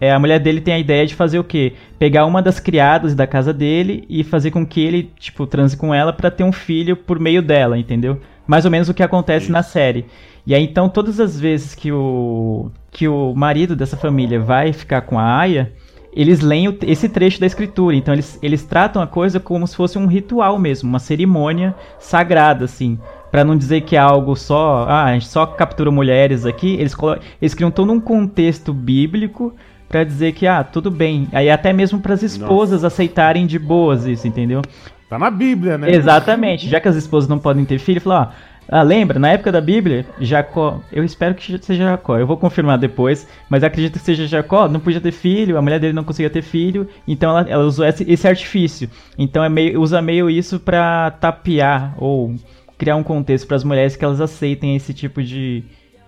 É, 0.02 0.12
a 0.12 0.20
mulher 0.20 0.40
dele 0.40 0.62
tem 0.62 0.74
a 0.74 0.80
ideia 0.80 1.06
de 1.06 1.14
fazer 1.16 1.40
o 1.40 1.44
quê? 1.44 1.74
Pegar 1.98 2.26
uma 2.26 2.42
das 2.42 2.60
criadas 2.60 3.14
da 3.14 3.28
casa 3.28 3.54
dele 3.54 4.06
e 4.10 4.24
fazer 4.24 4.52
com 4.52 4.66
que 4.66 4.80
ele, 4.82 5.12
tipo, 5.20 5.46
transe 5.46 5.76
com 5.76 5.94
ela 5.94 6.14
pra 6.14 6.32
ter 6.32 6.44
um 6.44 6.52
filho 6.52 6.96
por 6.96 7.20
meio 7.20 7.42
dela, 7.42 7.78
entendeu? 7.78 8.20
Mais 8.48 8.66
ou 8.66 8.72
menos 8.72 8.88
o 8.90 8.94
que 8.94 9.04
acontece 9.04 9.46
Isso. 9.46 9.52
na 9.52 9.62
série. 9.64 10.06
E 10.48 10.56
aí 10.56 10.64
então 10.64 10.90
todas 10.90 11.20
as 11.20 11.40
vezes 11.40 11.76
que 11.76 11.92
o 11.92 12.72
que 12.92 13.08
o 13.08 13.36
marido 13.36 13.76
dessa 13.76 13.96
família 13.96 14.40
vai 14.40 14.74
ficar 14.74 15.02
com 15.02 15.20
a 15.20 15.38
Aya, 15.38 15.72
eles 16.12 16.40
leem 16.40 16.68
o- 16.70 16.78
esse 16.82 17.08
trecho 17.08 17.40
da 17.40 17.46
escritura. 17.46 17.96
Então 17.96 18.14
eles, 18.16 18.40
eles 18.42 18.64
tratam 18.64 19.00
a 19.02 19.06
coisa 19.06 19.40
como 19.40 19.68
se 19.68 19.76
fosse 19.76 19.98
um 20.00 20.08
ritual 20.08 20.58
mesmo, 20.58 20.90
uma 20.90 20.98
cerimônia 20.98 21.76
sagrada, 22.00 22.66
assim. 22.66 22.98
Pra 23.30 23.44
não 23.44 23.56
dizer 23.56 23.82
que 23.82 23.96
é 23.96 24.00
algo 24.00 24.36
só. 24.36 24.86
Ah, 24.90 25.04
a 25.06 25.14
gente 25.14 25.28
só 25.28 25.46
captura 25.46 25.92
mulheres 25.92 26.48
aqui. 26.48 26.74
Eles, 26.74 26.96
eles 27.40 27.54
criam 27.54 27.70
todo 27.70 27.92
um 27.94 28.00
contexto 28.00 28.74
bíblico 28.74 29.54
pra 29.90 30.04
dizer 30.04 30.34
que, 30.34 30.46
ah, 30.46 30.64
tudo 30.64 30.92
bem. 30.92 31.28
Aí 31.34 31.50
até 31.50 31.74
mesmo 31.74 32.00
pras 32.00 32.22
esposas 32.22 32.84
aceitarem 32.84 33.48
de 33.48 33.58
boas 33.58 34.06
isso, 34.06 34.28
entendeu? 34.28 34.62
Tá 35.10 35.18
na 35.18 35.32
Bíblia, 35.32 35.78
né? 35.78 35.92
Exatamente. 35.92 36.70
Já 36.70 36.80
que 36.80 36.88
as 36.88 36.96
esposas 36.96 37.28
não 37.28 37.40
podem 37.40 37.66
ter 37.66 37.80
filho, 37.80 38.00
falou, 38.00 38.20
ó. 38.20 38.28
Ah, 38.72 38.84
lembra, 38.84 39.18
na 39.18 39.30
época 39.30 39.52
da 39.52 39.60
Bíblia, 39.60 40.06
Jacó, 40.22 40.80
eu 40.92 41.04
espero 41.04 41.34
que 41.34 41.58
seja 41.58 41.86
Jacó, 41.86 42.20
eu 42.20 42.28
vou 42.28 42.38
confirmar 42.38 42.78
depois, 42.78 43.28
mas 43.50 43.64
acredito 43.64 43.94
que 43.94 44.06
seja 44.06 44.28
Jacó, 44.28 44.68
não 44.68 44.80
podia 44.80 45.02
ter 45.02 45.12
filho, 45.12 45.58
a 45.58 45.62
mulher 45.62 45.80
dele 45.80 45.94
não 45.94 46.04
conseguia 46.04 46.30
ter 46.30 46.44
filho, 46.44 46.88
então 47.08 47.32
ela, 47.32 47.50
ela 47.50 47.64
usou 47.64 47.84
esse, 47.84 48.04
esse 48.08 48.28
artifício. 48.28 48.88
Então 49.18 49.44
é 49.44 49.50
meio, 49.50 49.82
usa 49.82 50.04
meio 50.04 50.30
isso 50.30 50.60
pra 50.60 51.10
tapear 51.10 51.96
ou 51.98 52.36
criar 52.78 52.96
um 52.96 53.02
contexto 53.02 53.48
para 53.48 53.58
as 53.58 53.64
mulheres 53.64 53.96
que 53.96 54.06
elas 54.06 54.22
aceitem 54.22 54.76
esse 54.76 54.94
tipo 54.94 55.24
de, 55.24 55.64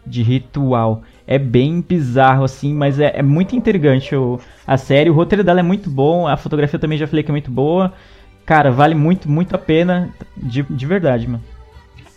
de 0.05 0.21
ritual. 0.21 1.01
É 1.27 1.37
bem 1.37 1.81
bizarro, 1.81 2.43
assim, 2.43 2.73
mas 2.73 2.99
é, 2.99 3.13
é 3.15 3.21
muito 3.21 3.55
intrigante 3.55 4.15
o, 4.15 4.39
a 4.65 4.77
série. 4.77 5.09
O 5.09 5.13
roteiro 5.13 5.43
dela 5.43 5.59
é 5.59 5.63
muito 5.63 5.89
bom, 5.89 6.27
a 6.27 6.35
fotografia 6.35 6.79
também 6.79 6.97
já 6.97 7.07
falei 7.07 7.23
que 7.23 7.31
é 7.31 7.33
muito 7.33 7.51
boa. 7.51 7.93
Cara, 8.45 8.71
vale 8.71 8.95
muito, 8.95 9.29
muito 9.29 9.55
a 9.55 9.59
pena, 9.59 10.09
de, 10.35 10.63
de 10.63 10.85
verdade, 10.85 11.27
mano. 11.27 11.43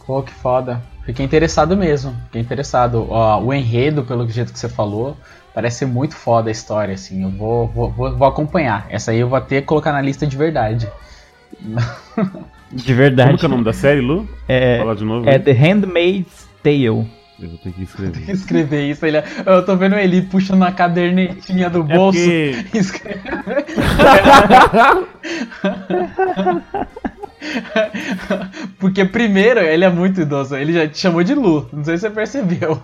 Pô, 0.06 0.23
que 0.23 0.32
foda. 0.32 0.82
Fiquei 1.04 1.25
interessado 1.25 1.76
mesmo. 1.76 2.14
Fiquei 2.26 2.40
interessado. 2.40 3.06
Ó, 3.11 3.40
o 3.40 3.52
enredo, 3.52 4.04
pelo 4.04 4.28
jeito 4.28 4.52
que 4.52 4.58
você 4.58 4.68
falou, 4.68 5.16
parece 5.54 5.80
ser 5.80 5.87
muito 5.87 6.16
foda 6.16 6.49
a 6.49 6.52
história, 6.52 6.94
assim. 6.94 7.23
Eu 7.23 7.30
vou, 7.30 7.68
vou, 7.68 7.90
vou, 7.90 8.16
vou 8.16 8.26
acompanhar. 8.26 8.87
Essa 8.90 9.11
aí 9.11 9.20
eu 9.20 9.28
vou 9.28 9.40
ter 9.40 9.61
que 9.61 9.66
colocar 9.66 9.92
na 9.92 10.00
lista 10.00 10.26
de 10.26 10.37
verdade. 10.37 10.88
De 12.73 12.92
verdade. 12.94 13.28
Como 13.28 13.38
que 13.38 13.44
é 13.44 13.49
o 13.49 13.50
nome 13.50 13.64
da 13.64 13.73
série, 13.73 14.00
Lu? 14.00 14.28
É, 14.49 14.78
Fala 14.78 14.96
de 14.96 15.04
novo. 15.04 15.28
é 15.28 15.34
aí. 15.34 15.38
The 15.38 15.52
Handmaid's 15.52 16.49
Tale. 16.62 17.06
Eu 17.41 17.49
vou 17.49 17.59
ter 17.59 17.73
que 17.73 17.83
escrever. 17.83 18.31
Escrever 18.31 18.91
isso, 18.91 19.05
ele, 19.05 19.19
eu 19.45 19.64
tô 19.64 19.76
vendo 19.76 19.97
ele 19.97 20.23
puxando 20.23 20.62
a 20.62 20.71
cadernetinha 20.73 21.69
do 21.69 21.81
É 21.81 21.97
bolso. 21.97 22.19
porque 22.19 22.64
Escreve- 22.79 23.21
Porque 28.79 29.05
primeiro 29.05 29.61
ele 29.61 29.85
é 29.85 29.88
muito 29.91 30.21
idoso, 30.21 30.57
ele 30.57 30.73
já 30.73 30.88
te 30.88 30.99
chamou 30.99 31.23
de 31.23 31.35
Lu, 31.35 31.69
não 31.73 31.85
sei 31.85 31.97
se 31.97 32.03
você 32.03 32.11
percebeu. 32.11 32.81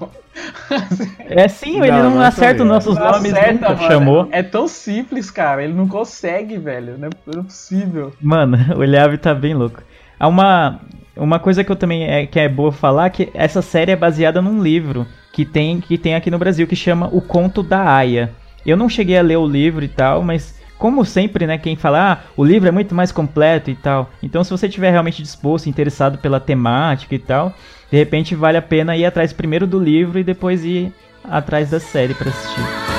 É 1.20 1.48
sim, 1.48 1.78
ele 1.80 1.90
Não, 1.92 2.10
não, 2.10 2.20
acerta 2.20 2.62
os 2.62 2.68
nossos 2.68 2.94
Não 2.96 3.12
nomes 3.12 3.32
acerta, 3.32 3.70
nunca, 3.70 3.88
chamou. 3.88 4.28
É 4.30 4.42
tão 4.42 4.68
simples, 4.68 5.30
cara, 5.30 5.64
ele 5.64 5.72
não 5.72 5.88
consegue, 5.88 6.58
velho, 6.58 6.98
não 6.98 7.08
é, 7.08 7.10
não 7.26 7.40
é 7.40 7.44
possível. 7.44 8.12
Mano, 8.20 8.58
o 8.76 8.84
Eliabe 8.84 9.18
tá 9.18 9.34
bem 9.34 9.54
louco. 9.54 9.82
Há 10.18 10.28
uma, 10.28 10.80
uma 11.24 11.38
coisa 11.38 11.62
que 11.62 11.70
eu 11.70 11.76
também 11.76 12.04
é, 12.04 12.26
que 12.26 12.40
é 12.40 12.48
boa 12.48 12.72
falar 12.72 13.10
que 13.10 13.30
essa 13.34 13.60
série 13.60 13.92
é 13.92 13.96
baseada 13.96 14.40
num 14.40 14.62
livro 14.62 15.06
que 15.32 15.44
tem, 15.44 15.80
que 15.80 15.98
tem 15.98 16.14
aqui 16.14 16.30
no 16.30 16.38
Brasil 16.38 16.66
que 16.66 16.74
chama 16.74 17.08
O 17.12 17.20
Conto 17.20 17.62
da 17.62 17.94
Aya. 17.94 18.32
Eu 18.64 18.76
não 18.76 18.88
cheguei 18.88 19.18
a 19.18 19.22
ler 19.22 19.36
o 19.36 19.46
livro 19.46 19.84
e 19.84 19.88
tal, 19.88 20.22
mas 20.22 20.58
como 20.78 21.04
sempre, 21.04 21.46
né, 21.46 21.58
quem 21.58 21.76
fala, 21.76 22.12
ah, 22.12 22.18
o 22.36 22.44
livro 22.44 22.68
é 22.68 22.72
muito 22.72 22.94
mais 22.94 23.12
completo 23.12 23.70
e 23.70 23.74
tal. 23.74 24.10
Então, 24.22 24.42
se 24.42 24.50
você 24.50 24.66
estiver 24.66 24.90
realmente 24.90 25.22
disposto, 25.22 25.68
interessado 25.68 26.18
pela 26.18 26.40
temática 26.40 27.14
e 27.14 27.18
tal, 27.18 27.54
de 27.90 27.98
repente 27.98 28.34
vale 28.34 28.56
a 28.56 28.62
pena 28.62 28.96
ir 28.96 29.04
atrás 29.04 29.32
primeiro 29.32 29.66
do 29.66 29.78
livro 29.78 30.18
e 30.18 30.24
depois 30.24 30.64
ir 30.64 30.90
atrás 31.22 31.70
da 31.70 31.78
série 31.78 32.14
pra 32.14 32.30
assistir. 32.30 32.89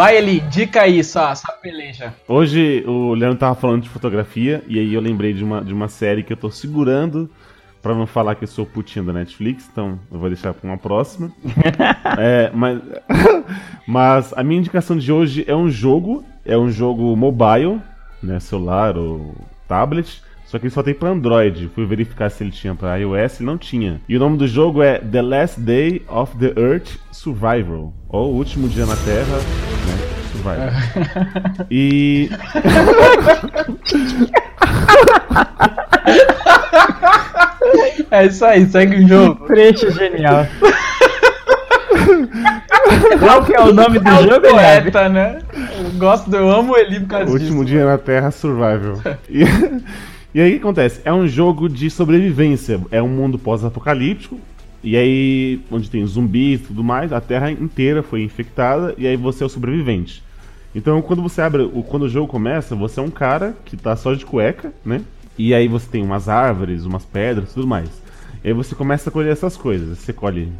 Vai 0.00 0.16
ali, 0.16 0.40
dica 0.40 0.80
aí, 0.80 1.04
só, 1.04 1.30
essa 1.30 1.52
peleja. 1.52 2.14
Hoje 2.26 2.82
o 2.86 3.12
Leandro 3.12 3.38
tava 3.38 3.54
falando 3.54 3.82
de 3.82 3.88
fotografia 3.90 4.64
e 4.66 4.78
aí 4.78 4.94
eu 4.94 5.00
lembrei 5.00 5.34
de 5.34 5.44
uma, 5.44 5.62
de 5.62 5.74
uma 5.74 5.88
série 5.88 6.22
que 6.22 6.32
eu 6.32 6.38
tô 6.38 6.50
segurando 6.50 7.28
pra 7.82 7.94
não 7.94 8.06
falar 8.06 8.34
que 8.34 8.44
eu 8.44 8.48
sou 8.48 8.64
putinha 8.64 9.04
da 9.04 9.12
Netflix, 9.12 9.68
então 9.70 10.00
eu 10.10 10.18
vou 10.18 10.30
deixar 10.30 10.54
pra 10.54 10.66
uma 10.66 10.78
próxima. 10.78 11.30
É, 12.18 12.50
mas, 12.54 12.80
mas 13.86 14.32
a 14.34 14.42
minha 14.42 14.58
indicação 14.58 14.96
de 14.96 15.12
hoje 15.12 15.44
é 15.46 15.54
um 15.54 15.68
jogo, 15.68 16.24
é 16.46 16.56
um 16.56 16.70
jogo 16.70 17.14
mobile, 17.14 17.78
né, 18.22 18.40
celular 18.40 18.96
ou 18.96 19.34
tablet, 19.68 20.22
só 20.46 20.58
que 20.58 20.64
ele 20.64 20.72
só 20.72 20.82
tem 20.82 20.94
pra 20.94 21.10
Android. 21.10 21.70
Fui 21.74 21.84
verificar 21.84 22.30
se 22.30 22.42
ele 22.42 22.52
tinha 22.52 22.74
pra 22.74 22.96
iOS, 22.96 23.38
ele 23.38 23.46
não 23.46 23.58
tinha. 23.58 24.00
E 24.08 24.16
o 24.16 24.18
nome 24.18 24.38
do 24.38 24.48
jogo 24.48 24.82
é 24.82 24.98
The 24.98 25.20
Last 25.20 25.60
Day 25.60 26.02
of 26.08 26.38
the 26.38 26.58
Earth 26.58 26.98
Survival, 27.12 27.92
ou 28.08 28.32
O 28.32 28.36
Último 28.36 28.66
Dia 28.66 28.86
na 28.86 28.96
Terra, 28.96 29.69
né, 30.44 30.72
Survival. 30.92 31.66
E 31.70 32.30
É 38.10 38.26
isso 38.26 38.44
aí, 38.44 38.66
segue 38.66 39.04
o 39.04 39.08
jogo. 39.08 39.46
Trecho 39.46 39.90
genial. 39.90 40.46
Qual 43.18 43.44
que 43.44 43.54
é 43.54 43.60
o 43.60 43.72
nome 43.72 43.98
do 43.98 44.08
É 44.08 44.22
jogo, 44.22 44.48
poeta, 44.48 45.08
né? 45.08 45.40
Eu 45.78 45.90
gosto, 45.98 46.34
eu 46.34 46.50
amo 46.50 46.76
ele 46.76 47.00
por 47.00 47.08
causa 47.08 47.30
O 47.30 47.34
Último 47.34 47.64
disso. 47.64 47.76
Dia 47.76 47.86
na 47.86 47.98
Terra 47.98 48.30
Survival. 48.30 49.00
E, 49.28 49.44
e 50.34 50.40
aí 50.40 50.50
o 50.50 50.52
que 50.54 50.58
acontece? 50.58 51.00
É 51.04 51.12
um 51.12 51.28
jogo 51.28 51.68
de 51.68 51.88
sobrevivência. 51.88 52.80
É 52.90 53.00
um 53.00 53.08
mundo 53.08 53.38
pós-apocalíptico. 53.38 54.38
E 54.82 54.96
aí, 54.96 55.60
onde 55.70 55.90
tem 55.90 56.04
zumbis 56.06 56.60
e 56.60 56.64
tudo 56.64 56.82
mais, 56.82 57.12
a 57.12 57.20
Terra 57.20 57.50
inteira 57.50 58.02
foi 58.02 58.22
infectada 58.22 58.94
e 58.96 59.06
aí 59.06 59.14
você 59.14 59.42
é 59.42 59.46
o 59.46 59.50
sobrevivente. 59.50 60.22
Então, 60.74 61.02
quando 61.02 61.22
você 61.22 61.42
abre, 61.42 61.62
o, 61.62 61.82
quando 61.82 62.04
o 62.04 62.08
jogo 62.08 62.28
começa, 62.28 62.76
você 62.76 63.00
é 63.00 63.02
um 63.02 63.10
cara 63.10 63.56
que 63.64 63.76
tá 63.76 63.96
só 63.96 64.14
de 64.14 64.24
cueca, 64.24 64.72
né? 64.84 65.02
E 65.36 65.54
aí 65.54 65.66
você 65.68 65.88
tem 65.88 66.02
umas 66.02 66.28
árvores, 66.28 66.84
umas 66.84 67.04
pedras, 67.04 67.52
tudo 67.52 67.66
mais. 67.66 67.88
E 68.44 68.48
aí 68.48 68.54
você 68.54 68.74
começa 68.74 69.10
a 69.10 69.12
colher 69.12 69.32
essas 69.32 69.56
coisas. 69.56 69.98
Você 69.98 70.12
colhe 70.12 70.52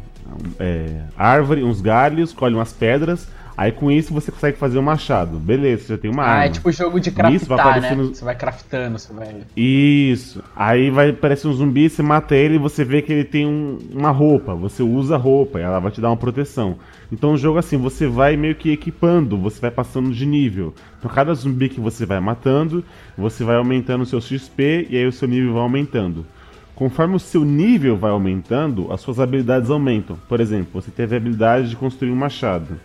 é, 0.59 1.03
árvore, 1.17 1.63
uns 1.63 1.81
galhos, 1.81 2.33
colhe 2.33 2.55
umas 2.55 2.73
pedras. 2.73 3.27
Aí 3.57 3.71
com 3.71 3.91
isso 3.91 4.13
você 4.13 4.31
consegue 4.31 4.57
fazer 4.57 4.79
um 4.79 4.81
machado. 4.81 5.37
Beleza, 5.37 5.83
você 5.83 5.93
já 5.93 5.97
tem 5.97 6.09
uma 6.11 6.23
Ah, 6.23 6.29
arma. 6.31 6.45
é 6.45 6.49
tipo 6.49 6.71
jogo 6.71 6.99
de 6.99 7.09
Nisso 7.09 7.45
vai 7.45 7.57
craftar, 7.57 7.81
né? 7.81 7.87
aparecendo- 7.87 8.15
Você 8.15 8.25
vai 8.25 8.35
craftando, 8.35 8.97
você 8.99 9.13
vai... 9.13 9.35
Isso. 9.55 10.43
Aí 10.55 10.89
vai 10.89 11.09
aparecer 11.09 11.47
um 11.47 11.53
zumbi, 11.53 11.89
você 11.89 12.01
mata 12.01 12.35
ele 12.35 12.55
e 12.55 12.57
você 12.57 12.83
vê 12.83 13.01
que 13.01 13.11
ele 13.11 13.23
tem 13.23 13.45
um- 13.45 13.77
uma 13.93 14.09
roupa. 14.11 14.55
Você 14.55 14.81
usa 14.81 15.15
a 15.15 15.17
roupa 15.17 15.59
e 15.59 15.63
ela 15.63 15.79
vai 15.79 15.91
te 15.91 16.01
dar 16.01 16.09
uma 16.09 16.17
proteção. 16.17 16.77
Então 17.11 17.33
o 17.33 17.37
jogo 17.37 17.59
assim, 17.59 17.77
você 17.77 18.07
vai 18.07 18.37
meio 18.37 18.55
que 18.55 18.71
equipando, 18.71 19.37
você 19.37 19.59
vai 19.59 19.71
passando 19.71 20.11
de 20.11 20.25
nível. 20.25 20.73
Então 20.97 21.11
cada 21.11 21.33
zumbi 21.33 21.67
que 21.69 21.79
você 21.79 22.05
vai 22.05 22.19
matando, 22.19 22.83
você 23.17 23.43
vai 23.43 23.57
aumentando 23.57 24.01
o 24.03 24.05
seu 24.05 24.21
XP 24.21 24.87
e 24.89 24.97
aí 24.97 25.05
o 25.05 25.11
seu 25.11 25.27
nível 25.27 25.53
vai 25.53 25.61
aumentando. 25.61 26.25
Conforme 26.73 27.15
o 27.15 27.19
seu 27.19 27.43
nível 27.45 27.95
vai 27.97 28.09
aumentando, 28.11 28.91
as 28.91 29.01
suas 29.01 29.19
habilidades 29.19 29.69
aumentam. 29.69 30.17
Por 30.27 30.39
exemplo, 30.39 30.81
você 30.81 30.89
teve 30.89 31.13
a 31.13 31.17
habilidade 31.17 31.69
de 31.69 31.75
construir 31.75 32.09
um 32.11 32.15
machado. 32.15 32.79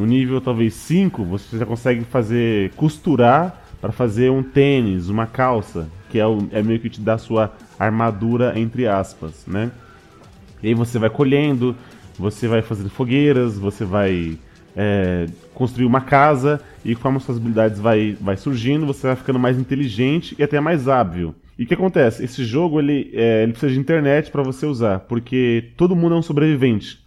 No 0.00 0.06
nível 0.06 0.40
talvez 0.40 0.72
5, 0.72 1.22
você 1.22 1.58
já 1.58 1.66
consegue 1.66 2.04
fazer 2.04 2.70
costurar 2.70 3.62
para 3.82 3.92
fazer 3.92 4.30
um 4.30 4.42
tênis, 4.42 5.10
uma 5.10 5.26
calça, 5.26 5.88
que 6.08 6.18
é, 6.18 6.26
o- 6.26 6.48
é 6.52 6.62
meio 6.62 6.80
que 6.80 6.88
te 6.88 7.02
dá 7.02 7.18
sua 7.18 7.52
armadura 7.78 8.58
entre 8.58 8.86
aspas, 8.86 9.44
né? 9.46 9.70
E 10.62 10.68
aí 10.68 10.74
você 10.74 10.98
vai 10.98 11.10
colhendo, 11.10 11.76
você 12.18 12.48
vai 12.48 12.62
fazendo 12.62 12.88
fogueiras, 12.88 13.58
você 13.58 13.84
vai 13.84 14.38
é, 14.74 15.26
construir 15.52 15.84
uma 15.84 16.00
casa 16.00 16.62
e 16.82 16.94
conforme 16.94 17.18
as 17.18 17.24
suas 17.24 17.36
habilidades 17.36 17.78
vai, 17.78 18.16
vai 18.18 18.38
surgindo, 18.38 18.86
você 18.86 19.06
vai 19.06 19.16
ficando 19.16 19.38
mais 19.38 19.58
inteligente 19.58 20.34
e 20.38 20.42
até 20.42 20.60
mais 20.60 20.88
hábil. 20.88 21.34
E 21.58 21.64
o 21.64 21.66
que 21.66 21.74
acontece? 21.74 22.24
Esse 22.24 22.42
jogo 22.42 22.80
ele, 22.80 23.10
é, 23.12 23.42
ele 23.42 23.52
precisa 23.52 23.74
de 23.74 23.78
internet 23.78 24.30
para 24.30 24.42
você 24.42 24.64
usar, 24.64 25.00
porque 25.00 25.72
todo 25.76 25.94
mundo 25.94 26.14
é 26.14 26.18
um 26.18 26.22
sobrevivente. 26.22 27.00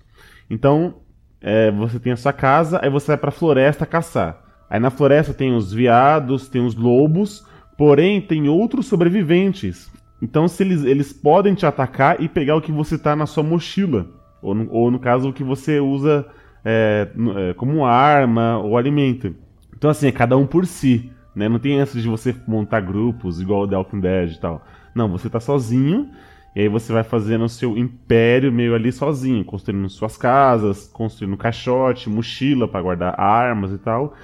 Então 0.47 0.95
é, 1.43 1.69
você 1.69 2.00
tem 2.00 2.13
a 2.13 2.17
sua 2.17 2.31
casa, 2.31 2.79
aí 2.81 2.89
você 2.89 3.07
vai 3.07 3.17
pra 3.17 3.29
floresta 3.29 3.85
caçar. 3.85 4.41
Aí 4.69 4.79
na 4.79 4.89
floresta 4.89 5.33
tem 5.33 5.53
os 5.53 5.73
veados, 5.73 6.47
tem 6.47 6.65
os 6.65 6.73
lobos, 6.73 7.45
porém 7.77 8.21
tem 8.21 8.47
outros 8.47 8.88
sobreviventes. 8.88 9.91
Então 10.21 10.47
se 10.47 10.63
eles, 10.63 10.85
eles 10.85 11.12
podem 11.12 11.53
te 11.53 11.65
atacar 11.65 12.21
e 12.21 12.29
pegar 12.29 12.55
o 12.55 12.62
que 12.62 12.71
você 12.71 12.97
tá 12.97 13.13
na 13.13 13.25
sua 13.25 13.43
mochila. 13.43 14.07
Ou 14.41 14.55
no, 14.55 14.71
ou 14.71 14.89
no 14.89 15.00
caso 15.00 15.29
o 15.29 15.33
que 15.33 15.43
você 15.43 15.81
usa 15.81 16.25
é, 16.63 17.09
é, 17.35 17.53
como 17.55 17.85
arma 17.85 18.57
ou 18.59 18.77
alimento. 18.77 19.35
Então 19.75 19.89
assim, 19.89 20.07
é 20.07 20.12
cada 20.13 20.38
um 20.38 20.47
por 20.47 20.65
si. 20.65 21.12
Né? 21.35 21.50
Não 21.50 21.59
tem 21.59 21.81
essa 21.81 22.00
de 22.00 22.07
você 22.07 22.33
montar 22.47 22.79
grupos 22.79 23.41
igual 23.41 23.63
o 23.63 23.67
The 23.67 23.75
Walking 23.75 24.00
Dead 24.00 24.31
e 24.31 24.39
tal. 24.39 24.65
Não, 24.95 25.09
você 25.09 25.29
tá 25.29 25.41
sozinho 25.41 26.09
e 26.55 26.62
aí 26.62 26.67
você 26.67 26.93
vai 26.93 27.03
fazendo 27.03 27.45
o 27.45 27.50
seu 27.50 27.77
império 27.77 28.51
meio 28.51 28.75
ali 28.75 28.91
sozinho, 28.91 29.43
construindo 29.43 29.89
suas 29.89 30.15
casas, 30.17 30.88
construindo 30.88 31.36
caixote, 31.36 32.10
mochila 32.10 32.67
para 32.67 32.81
guardar 32.81 33.19
armas 33.19 33.72
e 33.72 33.77
tal. 33.77 34.15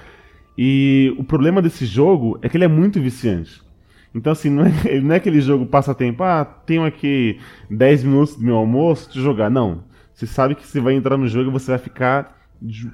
E 0.56 1.14
o 1.18 1.24
problema 1.24 1.60
desse 1.60 1.84
jogo 1.84 2.38
é 2.42 2.48
que 2.48 2.56
ele 2.56 2.64
é 2.64 2.68
muito 2.68 3.00
viciante. 3.00 3.60
Então, 4.14 4.32
assim, 4.32 4.50
não 4.50 4.64
é, 4.64 4.70
não 5.02 5.14
é 5.14 5.16
aquele 5.16 5.40
jogo 5.40 5.66
passatempo, 5.66 6.22
ah, 6.22 6.44
tenho 6.44 6.84
aqui 6.84 7.40
10 7.68 8.04
minutos 8.04 8.36
do 8.36 8.44
meu 8.44 8.56
almoço 8.56 9.12
de 9.12 9.20
jogar. 9.20 9.50
Não. 9.50 9.82
Você 10.14 10.26
sabe 10.26 10.54
que 10.54 10.66
você 10.66 10.80
vai 10.80 10.94
entrar 10.94 11.16
no 11.16 11.26
jogo 11.26 11.50
e 11.50 11.52
você 11.52 11.72
vai 11.72 11.78
ficar 11.78 12.36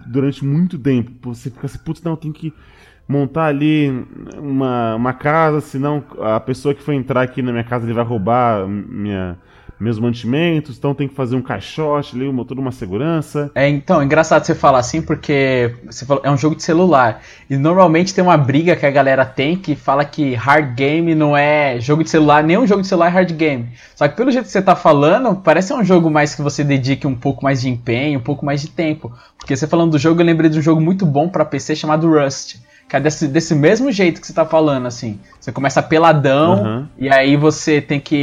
durante 0.07 0.45
muito 0.45 0.79
tempo. 0.79 1.35
Você 1.35 1.51
fica 1.51 1.67
assim, 1.67 1.79
putz, 1.79 2.03
não, 2.03 2.17
tem 2.17 2.33
que 2.33 2.55
montar 3.09 3.47
ali 3.47 4.05
uma, 4.37 4.97
uma 4.97 5.13
casa, 5.13 5.61
senão 5.61 6.03
a 6.21 6.41
pessoa 6.41 6.75
que 6.75 6.83
for 6.83 6.93
entrar 6.93 7.23
aqui 7.23 7.41
na 7.43 7.53
minha 7.53 7.65
casa 7.65 7.87
ele 7.87 7.95
vai 7.95 8.05
roubar 8.05 8.67
minha, 8.67 9.39
meus 9.79 9.99
mantimentos, 9.99 10.79
então 10.79 10.95
tem 10.95 11.07
que 11.07 11.15
fazer 11.15 11.37
um 11.37 11.43
caixote 11.43 12.17
ali, 12.17 12.27
uma, 12.27 12.45
toda 12.45 12.61
uma 12.61 12.73
segurança. 12.73 13.51
É, 13.55 13.69
então, 13.69 14.03
engraçado 14.03 14.45
você 14.45 14.55
falar 14.55 14.79
assim, 14.79 15.03
porque 15.03 15.75
você 15.85 16.07
falou, 16.07 16.23
é 16.25 16.31
um 16.31 16.37
jogo 16.37 16.57
de 16.57 16.63
celular. 16.63 17.23
E 17.49 17.57
normalmente 17.57 18.15
tem 18.15 18.25
uma 18.25 18.37
briga 18.37 18.75
que 18.75 18.87
a 18.87 18.91
galera 18.91 19.25
tem 19.25 19.57
que 19.57 19.77
fala 19.77 20.05
que 20.05 20.35
hard 20.35 20.75
game 20.75 21.15
não 21.15 21.37
é 21.37 21.79
jogo 21.79 22.03
de 22.03 22.11
celular, 22.11 22.43
nenhum 22.43 22.67
jogo 22.67 22.83
de 22.83 22.89
celular 22.89 23.09
é 23.09 23.11
hard 23.11 23.33
game. 23.33 23.69
Só 23.95 24.09
que 24.09 24.17
pelo 24.17 24.31
jeito 24.31 24.47
que 24.47 24.51
você 24.51 24.63
tá 24.63 24.75
falando, 24.75 25.37
parece 25.37 25.73
um 25.75 25.85
jogo 25.85 26.11
mais 26.11 26.35
que 26.35 26.43
você 26.43 26.65
dedique 26.65 27.07
um 27.07 27.15
pouco 27.15 27.45
mais 27.45 27.61
de 27.61 27.69
empenho, 27.69 28.19
um 28.19 28.23
pouco 28.23 28.47
mais 28.47 28.63
de 28.63 28.71
tempo. 28.71 29.13
Porque 29.39 29.55
você 29.55 29.67
falando 29.67 29.93
do 29.93 29.99
jogo, 29.99 30.23
eu 30.23 30.27
lembrei 30.27 30.51
de 30.51 30.59
um 30.59 30.63
jogo 30.63 30.81
muito 30.81 31.05
bom 31.05 31.29
para 31.29 31.45
PC 31.45 31.77
chamado 31.77 32.11
Rust. 32.11 32.57
Que 32.89 32.95
é 32.97 33.01
desse, 33.01 33.27
desse 33.27 33.53
mesmo 33.53 33.91
jeito 33.91 34.21
que 34.21 34.27
você 34.29 34.33
tá 34.33 34.45
falando, 34.47 34.87
assim. 34.87 35.19
Você 35.41 35.51
começa 35.51 35.83
peladão, 35.83 36.63
Uhum. 36.63 36.87
e 36.97 37.09
aí 37.13 37.37
você 37.37 37.81
tem 37.81 37.99
que 37.99 38.15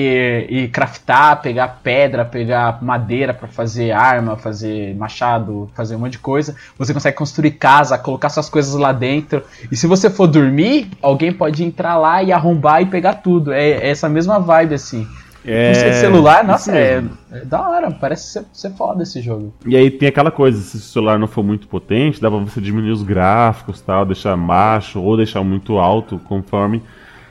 ir 0.49 0.69
craftar, 0.69 1.41
pegar 1.41 1.79
pedra, 1.83 2.23
pegar 2.23 2.81
madeira 2.81 3.33
pra 3.33 3.47
fazer 3.47 3.91
arma, 3.91 4.37
fazer 4.37 4.95
machado, 4.95 5.69
fazer 5.75 5.97
um 5.97 5.99
monte 5.99 6.13
de 6.13 6.19
coisa. 6.19 6.55
Você 6.77 6.93
consegue 6.93 7.17
construir 7.17 7.51
casa, 7.51 7.97
colocar 7.97 8.29
suas 8.29 8.49
coisas 8.49 8.73
lá 8.75 8.93
dentro. 8.93 9.43
E 9.69 9.75
se 9.75 9.85
você 9.85 10.09
for 10.09 10.27
dormir, 10.27 10.89
alguém 11.01 11.33
pode 11.33 11.61
entrar 11.63 11.97
lá 11.97 12.23
e 12.23 12.31
arrombar 12.31 12.81
e 12.81 12.85
pegar 12.85 13.15
tudo. 13.15 13.51
É, 13.51 13.69
é 13.71 13.89
essa 13.89 14.07
mesma 14.07 14.39
vibe, 14.39 14.75
assim. 14.75 15.05
É, 15.45 15.71
de 15.71 15.95
celular, 15.97 16.43
nossa, 16.43 16.75
é, 16.75 17.03
é 17.31 17.45
da 17.45 17.67
hora, 17.67 17.91
parece 17.91 18.31
ser, 18.31 18.45
ser 18.53 18.71
foda 18.71 19.03
esse 19.03 19.21
jogo. 19.21 19.53
E 19.65 19.75
aí 19.75 19.91
tem 19.91 20.07
aquela 20.07 20.31
coisa, 20.31 20.61
se 20.61 20.77
o 20.77 20.79
celular 20.79 21.19
não 21.19 21.27
for 21.27 21.43
muito 21.43 21.67
potente, 21.67 22.21
dá 22.21 22.29
pra 22.29 22.39
você 22.39 22.61
diminuir 22.61 22.91
os 22.91 23.03
gráficos 23.03 23.81
tal, 23.81 24.05
deixar 24.05 24.37
baixo 24.37 25.01
ou 25.01 25.17
deixar 25.17 25.43
muito 25.43 25.77
alto, 25.77 26.19
conforme. 26.25 26.81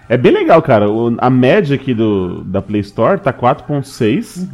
É 0.09 0.17
bem 0.17 0.33
legal, 0.33 0.61
cara. 0.61 0.87
A 1.19 1.31
média 1.31 1.75
aqui 1.75 1.95
do, 1.95 2.45
da 2.45 2.61
Play 2.61 2.83
Store 2.83 3.19
tá 3.19 3.33
4.6. 3.33 4.47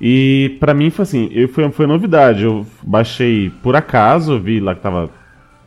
E 0.00 0.56
pra 0.60 0.72
mim 0.72 0.90
foi 0.90 1.02
assim, 1.02 1.28
eu, 1.32 1.48
foi, 1.48 1.70
foi 1.70 1.86
novidade. 1.86 2.44
Eu 2.44 2.64
baixei 2.82 3.50
por 3.62 3.74
acaso, 3.76 4.38
vi 4.38 4.60
lá 4.60 4.74
que 4.74 4.80
tava, 4.80 5.10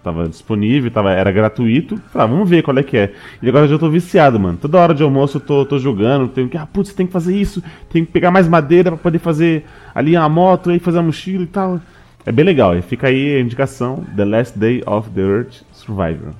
tava 0.03 0.27
disponível, 0.27 0.89
tava, 0.91 1.11
era 1.11 1.31
gratuito. 1.31 1.97
Falei, 2.11 2.27
ah, 2.27 2.29
vamos 2.31 2.49
ver 2.49 2.63
qual 2.63 2.77
é 2.77 2.83
que 2.83 2.97
é. 2.97 3.13
E 3.41 3.47
agora 3.49 3.65
eu 3.65 3.69
já 3.69 3.77
tô 3.77 3.89
viciado, 3.89 4.39
mano. 4.39 4.57
Toda 4.61 4.77
hora 4.79 4.93
de 4.93 5.03
almoço 5.03 5.37
eu 5.37 5.41
tô, 5.41 5.65
tô 5.65 5.77
jogando, 5.79 6.27
tenho 6.27 6.49
que, 6.49 6.57
ah, 6.57 6.65
putz, 6.65 6.89
você 6.89 6.95
tem 6.95 7.05
que 7.07 7.13
fazer 7.13 7.35
isso, 7.35 7.61
tem 7.89 8.05
que 8.05 8.11
pegar 8.11 8.31
mais 8.31 8.47
madeira 8.47 8.91
pra 8.91 8.99
poder 8.99 9.19
fazer 9.19 9.65
ali 9.93 10.15
a 10.15 10.27
moto, 10.27 10.69
aí 10.69 10.79
fazer 10.79 10.99
a 10.99 11.03
mochila 11.03 11.43
e 11.43 11.47
tal. 11.47 11.79
É 12.25 12.31
bem 12.31 12.45
legal. 12.45 12.75
E 12.77 12.81
fica 12.81 13.07
aí 13.07 13.37
a 13.37 13.39
indicação: 13.39 14.03
The 14.15 14.25
Last 14.25 14.57
Day 14.59 14.83
of 14.85 15.09
the 15.09 15.21
Earth 15.21 15.61
Survivor. 15.71 16.33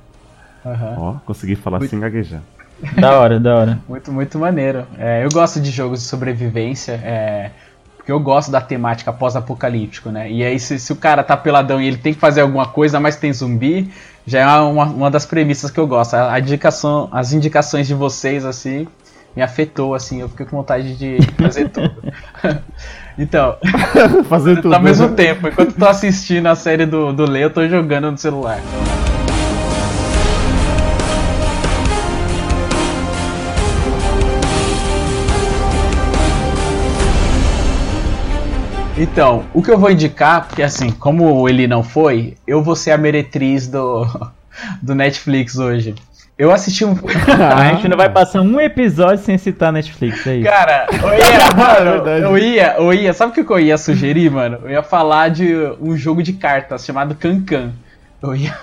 Ó, 0.98 1.16
consegui 1.26 1.56
falar 1.56 1.80
Muito- 1.80 1.90
sem 1.90 2.00
gaguejar. 2.00 2.42
Da 3.00 3.20
hora, 3.20 3.40
da 3.40 3.56
hora. 3.56 3.80
Muito, 3.88 4.12
muito 4.12 4.40
maneiro. 4.40 4.86
É, 4.98 5.24
eu 5.24 5.30
gosto 5.30 5.60
de 5.62 5.70
jogos 5.70 6.00
de 6.02 6.06
sobrevivência, 6.08 6.94
é, 6.94 7.52
porque 8.12 8.14
eu 8.14 8.20
gosto 8.20 8.52
da 8.52 8.60
temática 8.60 9.14
pós-apocalíptico, 9.14 10.10
né? 10.10 10.30
E 10.30 10.44
aí, 10.44 10.60
se, 10.60 10.78
se 10.78 10.92
o 10.92 10.96
cara 10.96 11.24
tá 11.24 11.38
peladão 11.38 11.82
e 11.82 11.88
ele 11.88 11.98
tem 11.98 12.14
que 12.14 12.20
fazer 12.20 12.42
alguma 12.42 12.68
coisa, 12.68 13.00
mas 13.00 13.16
tem 13.16 13.32
zumbi, 13.32 13.90
já 14.28 14.42
é 14.42 14.60
uma, 14.60 14.86
uma 14.86 15.10
das 15.10 15.26
premissas 15.26 15.72
que 15.72 15.80
eu 15.80 15.88
gosto. 15.88 16.16
A, 16.16 16.34
a 16.34 16.40
indicação, 16.40 17.08
as 17.12 17.32
indicações 17.32 17.88
de 17.88 17.94
vocês, 17.94 18.44
assim, 18.44 18.86
me 19.36 19.42
afetou, 19.42 19.96
assim, 19.96 20.20
eu 20.20 20.28
fiquei 20.28 20.46
com 20.46 20.58
vontade 20.58 20.98
de 20.98 21.20
fazer 21.38 21.70
tudo. 21.70 21.96
então, 23.18 23.56
fazer 24.28 24.62
tudo. 24.62 24.74
ao 24.74 24.82
mesmo 24.82 25.10
tempo, 25.10 25.48
enquanto 25.48 25.70
eu 25.70 25.78
tô 25.78 25.88
assistindo 25.88 26.48
a 26.48 26.56
série 26.56 26.86
do, 26.86 27.14
do 27.14 27.30
Lê, 27.30 27.46
eu 27.46 27.50
tô 27.50 27.66
jogando 27.68 28.12
no 28.12 28.18
celular. 28.18 28.60
Então, 39.02 39.46
o 39.52 39.64
que 39.64 39.72
eu 39.72 39.80
vou 39.80 39.90
indicar, 39.90 40.48
porque 40.48 40.62
assim, 40.62 40.92
como 40.92 41.50
ele 41.50 41.68
não 41.68 41.82
foi, 41.82 42.36
eu 42.46 42.62
vou 42.62 42.76
ser 42.76 42.92
a 42.92 42.98
meretriz 43.00 43.68
do, 43.68 44.06
do 44.80 44.94
Netflix 44.94 45.58
hoje. 45.58 45.96
Eu 46.38 46.52
assisti 46.52 46.86
um. 46.86 46.92
A 47.56 47.74
gente 47.74 47.88
não 47.88 47.98
vai 47.98 48.12
passar 48.12 48.42
um 48.42 48.60
episódio 48.60 49.24
sem 49.24 49.40
citar 49.40 49.74
Netflix, 49.74 50.28
é 50.28 50.36
isso. 50.36 50.48
Cara, 50.48 50.86
eu 50.92 51.14
ia, 51.16 51.50
mano, 51.58 52.04
verdade. 52.04 52.24
eu 52.24 52.38
ia, 52.38 52.76
eu 52.78 52.94
ia, 52.94 53.12
sabe 53.12 53.32
o 53.32 53.44
que 53.44 53.52
eu 53.52 53.60
ia 53.60 53.76
sugerir, 53.76 54.30
mano? 54.30 54.60
Eu 54.64 54.70
ia 54.70 54.84
falar 54.84 55.30
de 55.30 55.52
um 55.82 55.98
jogo 55.98 56.22
de 56.22 56.34
cartas 56.34 56.86
chamado 56.86 57.16
Cancan. 57.16 57.72
Eu 58.22 58.36
ia. 58.36 58.56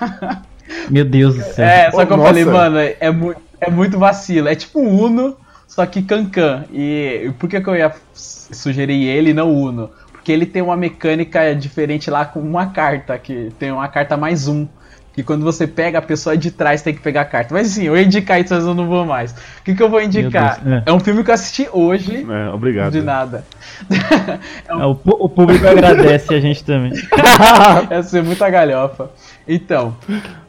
Meu 0.89 1.05
Deus 1.05 1.35
do 1.35 1.43
céu. 1.43 1.67
É, 1.67 1.91
só 1.91 2.03
Ô, 2.03 2.07
que 2.07 2.13
eu 2.13 2.17
nossa. 2.17 2.29
falei, 2.29 2.45
mano, 2.45 2.79
é, 2.79 3.11
mu 3.11 3.35
é 3.61 3.69
muito 3.69 3.99
vacilo. 3.99 4.47
É 4.47 4.55
tipo 4.55 4.79
um 4.81 5.03
Uno, 5.03 5.37
só 5.67 5.85
que 5.85 6.01
Cancan. 6.01 6.65
E 6.73 7.33
por 7.41 7.49
que, 7.51 7.61
que 7.61 7.69
eu 7.69 7.75
ia 7.75 7.93
sugerir 8.15 9.05
ele 9.05 9.31
e 9.31 9.35
não 9.35 9.53
Uno? 9.53 9.91
Porque 10.29 10.33
ele 10.35 10.45
tem 10.45 10.61
uma 10.61 10.77
mecânica 10.77 11.55
diferente 11.55 12.11
lá 12.11 12.27
com 12.27 12.39
uma 12.41 12.67
carta, 12.67 13.17
que 13.17 13.51
tem 13.59 13.73
uma 13.73 13.89
carta 13.89 14.15
mais 14.15 14.47
um. 14.47 14.69
Que 15.15 15.23
quando 15.23 15.43
você 15.43 15.67
pega, 15.67 16.01
a 16.01 16.03
pessoa 16.03 16.37
de 16.37 16.51
trás 16.51 16.83
tem 16.83 16.93
que 16.95 17.01
pegar 17.01 17.23
a 17.23 17.25
carta. 17.25 17.55
Mas 17.55 17.69
sim, 17.69 17.85
eu 17.85 17.97
ia 17.97 18.03
indicar 18.03 18.39
isso, 18.39 18.53
mas 18.55 18.63
eu 18.67 18.75
não 18.75 18.87
vou 18.87 19.07
mais. 19.07 19.33
O 19.33 19.63
que, 19.65 19.75
que 19.75 19.83
eu 19.83 19.89
vou 19.89 20.03
indicar? 20.03 20.61
Deus, 20.63 20.83
É. 20.85 20.93
um 20.93 21.01
filme 21.01 21.25
que 21.25 21.31
eu 21.31 21.35
assisti 21.35 21.67
hoje. 21.73 22.27
É, 22.31 22.51
obrigado. 22.51 22.93
De 22.93 23.01
nada. 23.01 23.43
É, 24.69 24.75
o, 24.85 24.95
pu- 24.95 25.17
o 25.19 25.29
público 25.31 25.67
agradece 25.67 26.35
a 26.35 26.41
gente 26.41 26.63
também. 26.63 26.93
Ia 27.91 28.03
ser 28.03 28.23
muita 28.23 28.51
galhofa. 28.51 29.11
Então, 29.49 29.97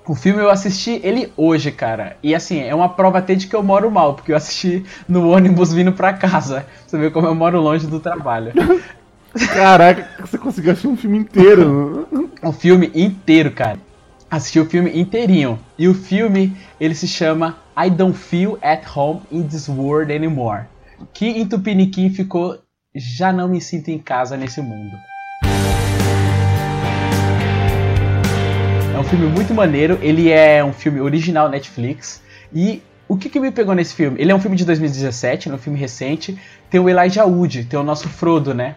o 0.06 0.14
filme 0.14 0.42
eu 0.42 0.50
assisti 0.50 1.00
ele 1.04 1.32
hoje, 1.38 1.72
cara. 1.72 2.18
E 2.22 2.36
assim, 2.36 2.60
é 2.62 2.76
uma 2.76 2.90
prova 2.90 3.20
até 3.20 3.34
de 3.34 3.48
que 3.48 3.56
eu 3.56 3.64
moro 3.64 3.90
mal, 3.90 4.14
porque 4.16 4.34
eu 4.34 4.36
assisti 4.36 4.84
no 5.08 5.30
ônibus 5.32 5.72
vindo 5.72 5.94
pra 5.94 6.12
casa. 6.12 6.66
Você 6.86 6.98
vê 6.98 7.10
como 7.10 7.28
eu 7.28 7.34
moro 7.36 7.62
longe 7.62 7.88
do 7.88 8.00
trabalho. 8.00 8.52
Caraca, 9.54 10.10
você 10.22 10.38
conseguiu 10.38 10.72
assistir 10.72 10.88
um 10.88 10.98
filme 10.98 11.20
inteiro. 11.20 12.08
O 12.42 12.52
filme 12.52 12.92
inteiro, 12.96 13.52
cara. 13.52 13.78
Assisti 14.30 14.60
o 14.60 14.66
filme 14.66 14.98
inteirinho. 15.00 15.60
E 15.78 15.88
o 15.88 15.94
filme, 15.94 16.56
ele 16.80 16.96
se 16.96 17.08
chama 17.08 17.58
I 17.78 17.90
Don't 17.90 18.18
Feel 18.18 18.58
at 18.62 18.84
Home 18.96 19.22
in 19.32 19.44
This 19.44 19.70
World 19.70 20.14
Anymore. 20.14 20.64
Que 21.14 21.28
em 21.28 21.48
Tupiniquim 21.48 22.10
ficou 22.10 22.60
Já 22.96 23.32
não 23.32 23.48
me 23.48 23.62
sinto 23.62 23.90
em 23.90 24.00
casa 24.00 24.36
nesse 24.36 24.62
mundo. 24.62 24.98
É 28.94 29.00
um 29.00 29.04
filme 29.04 29.28
muito 29.28 29.54
maneiro. 29.54 29.98
Ele 30.02 30.30
é 30.30 30.64
um 30.64 30.74
filme 30.74 31.00
original 31.00 31.50
Netflix. 31.50 32.22
E 32.54 32.82
o 33.08 33.16
que, 33.16 33.30
que 33.30 33.40
me 33.40 33.52
pegou 33.52 33.76
nesse 33.76 33.94
filme? 33.94 34.20
Ele 34.20 34.32
é 34.32 34.36
um 34.36 34.40
filme 34.40 34.58
de 34.58 34.66
2017, 34.66 35.50
é 35.50 35.54
um 35.54 35.58
filme 35.58 35.80
recente. 35.80 36.38
Tem 36.70 36.80
o 36.80 36.90
Elijah 36.90 37.26
Wood, 37.26 37.66
tem 37.66 37.80
o 37.80 37.84
nosso 37.84 38.10
Frodo, 38.10 38.54
né? 38.54 38.76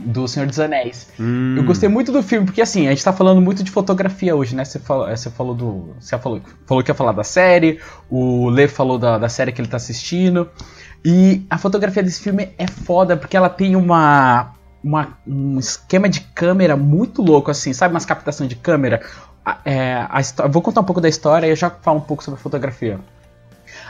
Do 0.00 0.26
Senhor 0.26 0.46
dos 0.46 0.58
Anéis. 0.58 1.08
Hum. 1.18 1.54
Eu 1.56 1.64
gostei 1.64 1.88
muito 1.88 2.10
do 2.10 2.22
filme, 2.22 2.46
porque 2.46 2.60
assim, 2.60 2.86
a 2.86 2.90
gente 2.90 3.04
tá 3.04 3.12
falando 3.12 3.40
muito 3.40 3.62
de 3.62 3.70
fotografia 3.70 4.34
hoje, 4.34 4.56
né? 4.56 4.64
Você 4.64 4.78
falou, 4.78 5.08
você 5.08 5.30
falou 5.30 5.54
do. 5.54 5.94
Você 6.00 6.18
falou, 6.18 6.40
falou 6.66 6.82
que 6.82 6.90
ia 6.90 6.94
falar 6.94 7.12
da 7.12 7.24
série, 7.24 7.80
o 8.08 8.48
Lê 8.48 8.66
falou 8.68 8.98
da, 8.98 9.18
da 9.18 9.28
série 9.28 9.52
que 9.52 9.60
ele 9.60 9.68
tá 9.68 9.76
assistindo. 9.76 10.48
E 11.04 11.46
a 11.48 11.56
fotografia 11.56 12.02
desse 12.02 12.20
filme 12.20 12.50
é 12.58 12.66
foda, 12.66 13.16
porque 13.16 13.36
ela 13.36 13.48
tem 13.48 13.76
uma. 13.76 14.52
uma 14.82 15.18
um 15.26 15.58
esquema 15.58 16.08
de 16.08 16.20
câmera 16.20 16.76
muito 16.76 17.22
louco, 17.22 17.50
assim, 17.50 17.72
sabe? 17.72 17.94
Umas 17.94 18.04
captações 18.04 18.48
de 18.48 18.56
câmera. 18.56 19.00
É, 19.64 20.06
a 20.08 20.48
vou 20.48 20.60
contar 20.60 20.80
um 20.80 20.84
pouco 20.84 21.00
da 21.00 21.08
história 21.08 21.46
e 21.46 21.50
eu 21.50 21.56
já 21.56 21.70
falo 21.70 21.98
um 21.98 22.02
pouco 22.02 22.22
sobre 22.22 22.38
a 22.38 22.42
fotografia. 22.42 22.98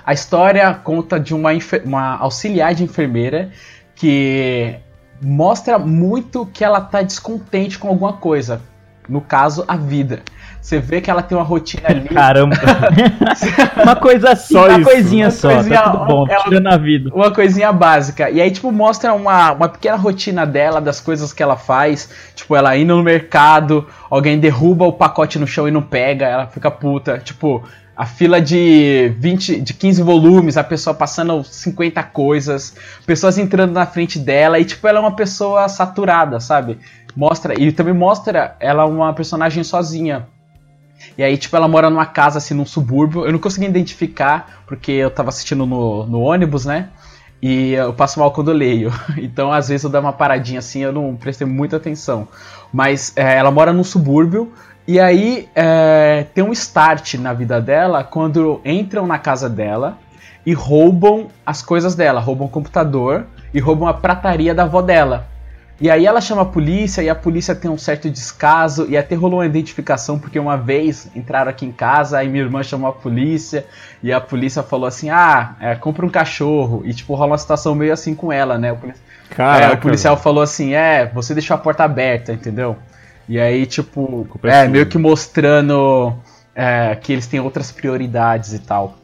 A 0.05 0.13
história 0.13 0.73
conta 0.75 1.19
de 1.19 1.35
uma, 1.35 1.51
uma 1.85 2.17
auxiliar 2.17 2.75
de 2.75 2.85
enfermeira 2.85 3.51
que 3.95 4.77
mostra 5.21 5.79
muito 5.79 6.47
que 6.47 6.65
ela 6.65 6.81
tá 6.81 7.03
descontente 7.03 7.79
com 7.79 7.89
alguma 7.89 8.15
coisa. 8.15 8.61
No 9.09 9.21
caso, 9.21 9.65
a 9.67 9.77
vida. 9.77 10.21
Você 10.63 10.79
vê 10.79 11.01
que 11.01 11.11
ela 11.11 11.21
tem 11.23 11.37
uma 11.37 11.43
rotina 11.43 11.89
ali. 11.89 12.07
Caramba. 12.15 12.55
uma 13.83 13.97
coisa 13.97 14.37
Só 14.37 14.69
uma 14.69 14.79
isso. 14.79 14.89
coisinha 14.91 15.25
Uma 15.27 15.31
só, 15.33 15.55
coisinha- 15.55 15.83
tá 15.83 15.91
tudo 15.91 16.05
bom, 16.05 16.27
ela- 16.29 16.45
tirando 16.45 16.67
a 16.69 16.77
vida. 16.77 17.11
Uma 17.15 17.31
coisinha 17.33 17.73
básica. 17.73 18.31
E 18.31 18.41
aí, 18.41 18.51
tipo, 18.53 18.71
mostra 18.71 19.13
uma, 19.13 19.53
uma 19.53 19.69
pequena 19.69 19.97
rotina 19.97 20.47
dela, 20.47 20.81
das 20.81 21.01
coisas 21.01 21.33
que 21.33 21.43
ela 21.43 21.57
faz. 21.57 22.09
Tipo, 22.37 22.55
ela 22.55 22.77
indo 22.77 22.95
no 22.97 23.03
mercado, 23.03 23.87
alguém 24.09 24.39
derruba 24.39 24.85
o 24.85 24.93
pacote 24.93 25.39
no 25.41 25.47
chão 25.47 25.67
e 25.67 25.73
não 25.73 25.83
pega, 25.83 26.27
ela 26.27 26.47
fica 26.47 26.71
puta. 26.71 27.19
Tipo, 27.19 27.65
a 28.01 28.07
fila 28.07 28.41
de 28.41 29.13
20, 29.19 29.61
de 29.61 29.75
15 29.75 30.03
volumes, 30.03 30.57
a 30.57 30.65
pessoa 30.65 30.95
passando 30.95 31.45
50 31.45 32.03
coisas, 32.05 32.75
pessoas 33.05 33.37
entrando 33.37 33.73
na 33.73 33.85
frente 33.85 34.19
dela, 34.19 34.59
e 34.59 34.65
tipo, 34.65 34.89
ela 34.89 35.01
é 35.01 35.03
uma 35.03 35.15
pessoa 35.15 35.69
saturada, 35.69 36.41
sabe? 36.41 36.79
Mostra, 37.15 37.61
e 37.61 37.71
também 37.71 37.93
mostra 37.93 38.57
ela 38.59 38.87
uma 38.87 39.13
personagem 39.13 39.63
sozinha. 39.63 40.27
E 41.19 41.23
aí, 41.23 41.37
tipo, 41.37 41.55
ela 41.55 41.69
mora 41.69 41.91
numa 41.91 42.07
casa, 42.07 42.39
assim, 42.39 42.55
num 42.55 42.65
subúrbio. 42.65 43.27
Eu 43.27 43.33
não 43.33 43.39
consegui 43.39 43.67
identificar, 43.67 44.63
porque 44.67 44.93
eu 44.93 45.11
tava 45.11 45.29
assistindo 45.29 45.67
no, 45.67 46.07
no 46.07 46.21
ônibus, 46.21 46.65
né? 46.65 46.89
E 47.43 47.73
eu 47.73 47.93
passo 47.93 48.19
mal 48.19 48.33
quando 48.33 48.51
eu 48.51 48.57
leio. 48.57 48.91
Então, 49.19 49.53
às 49.53 49.69
vezes, 49.69 49.85
eu 49.85 49.91
dou 49.91 50.01
uma 50.01 50.13
paradinha 50.15 50.61
assim, 50.61 50.81
eu 50.81 50.93
não 50.93 51.17
prestei 51.17 51.47
muita 51.47 51.77
atenção. 51.77 52.29
Mas 52.73 53.13
é, 53.15 53.37
ela 53.37 53.51
mora 53.51 53.75
num 53.75 53.85
subúrbio. 53.85 54.55
E 54.91 54.99
aí, 54.99 55.49
é, 55.55 56.27
tem 56.35 56.43
um 56.43 56.51
start 56.51 57.15
na 57.15 57.33
vida 57.33 57.61
dela 57.61 58.03
quando 58.03 58.61
entram 58.65 59.07
na 59.07 59.21
casa 59.21 59.49
dela 59.49 59.97
e 60.45 60.53
roubam 60.53 61.29
as 61.47 61.63
coisas 61.63 61.95
dela. 61.95 62.19
Roubam 62.19 62.49
o 62.49 62.51
computador 62.51 63.25
e 63.55 63.61
roubam 63.61 63.87
a 63.87 63.95
prataria 63.95 64.53
da 64.53 64.65
avó 64.65 64.83
dela. 64.83 65.29
E 65.81 65.89
aí 65.89 66.05
ela 66.05 66.21
chama 66.21 66.43
a 66.43 66.45
polícia 66.45 67.03
e 67.03 67.09
a 67.09 67.15
polícia 67.15 67.55
tem 67.55 67.71
um 67.71 67.79
certo 67.79 68.11
descaso 68.11 68.85
e 68.89 68.97
até 68.97 69.15
rolou 69.15 69.39
uma 69.39 69.47
identificação 69.47 70.19
porque 70.19 70.41
uma 70.41 70.57
vez 70.57 71.09
entraram 71.15 71.53
aqui 71.53 71.65
em 71.65 71.71
casa 71.71 72.25
e 72.25 72.29
minha 72.29 72.43
irmã 72.43 72.61
chamou 72.61 72.91
a 72.91 72.93
polícia 72.93 73.65
e 74.03 74.13
a 74.13 74.21
polícia 74.21 74.61
falou 74.61 74.89
assim, 74.89 75.09
ah, 75.09 75.55
é, 75.61 75.77
compra 75.77 76.05
um 76.05 76.11
cachorro 76.11 76.83
e 76.85 76.93
tipo 76.93 77.15
rola 77.15 77.31
uma 77.31 77.39
situação 77.39 77.77
meio 77.77 77.93
assim 77.93 78.13
com 78.13 78.33
ela, 78.33 78.59
né? 78.59 78.73
O, 78.73 78.79
Caraca, 79.31 79.73
é, 79.73 79.73
o 79.73 79.79
policial 79.79 80.17
falou 80.17 80.43
assim, 80.43 80.75
é, 80.75 81.07
você 81.07 81.33
deixou 81.33 81.55
a 81.55 81.59
porta 81.59 81.85
aberta, 81.85 82.33
entendeu? 82.33 82.77
E 83.31 83.39
aí 83.39 83.65
tipo, 83.65 84.27
é 84.43 84.65
é, 84.65 84.69
meio 84.69 84.87
que 84.87 84.99
mostrando 84.99 86.13
é, 86.53 86.97
que 86.97 87.13
eles 87.13 87.29
têm 87.29 87.39
outras 87.39 87.71
prioridades 87.71 88.53
e 88.53 88.59
tal. 88.59 88.97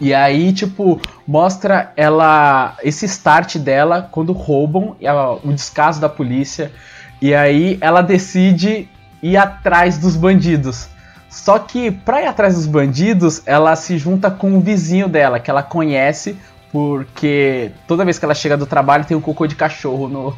E 0.00 0.14
aí, 0.14 0.54
tipo, 0.54 0.98
mostra 1.26 1.92
ela. 1.94 2.78
Esse 2.82 3.04
start 3.04 3.58
dela 3.58 4.08
quando 4.10 4.32
roubam 4.32 4.96
ela- 5.02 5.34
o 5.44 5.52
descaso 5.52 6.00
da 6.00 6.08
polícia. 6.08 6.72
E 7.20 7.34
aí 7.34 7.76
ela 7.82 8.00
decide 8.00 8.88
ir 9.22 9.36
atrás 9.36 9.98
dos 9.98 10.16
bandidos. 10.16 10.88
Só 11.28 11.58
que 11.58 11.90
pra 11.90 12.22
ir 12.22 12.26
atrás 12.28 12.54
dos 12.54 12.66
bandidos, 12.66 13.42
ela 13.44 13.76
se 13.76 13.98
junta 13.98 14.30
com 14.30 14.56
o 14.56 14.60
vizinho 14.60 15.08
dela, 15.08 15.38
que 15.38 15.50
ela 15.50 15.62
conhece, 15.62 16.36
porque 16.72 17.70
toda 17.86 18.04
vez 18.04 18.18
que 18.18 18.24
ela 18.24 18.34
chega 18.34 18.56
do 18.56 18.64
trabalho 18.64 19.04
tem 19.04 19.14
um 19.14 19.20
cocô 19.20 19.46
de 19.46 19.54
cachorro 19.56 20.08
no. 20.08 20.34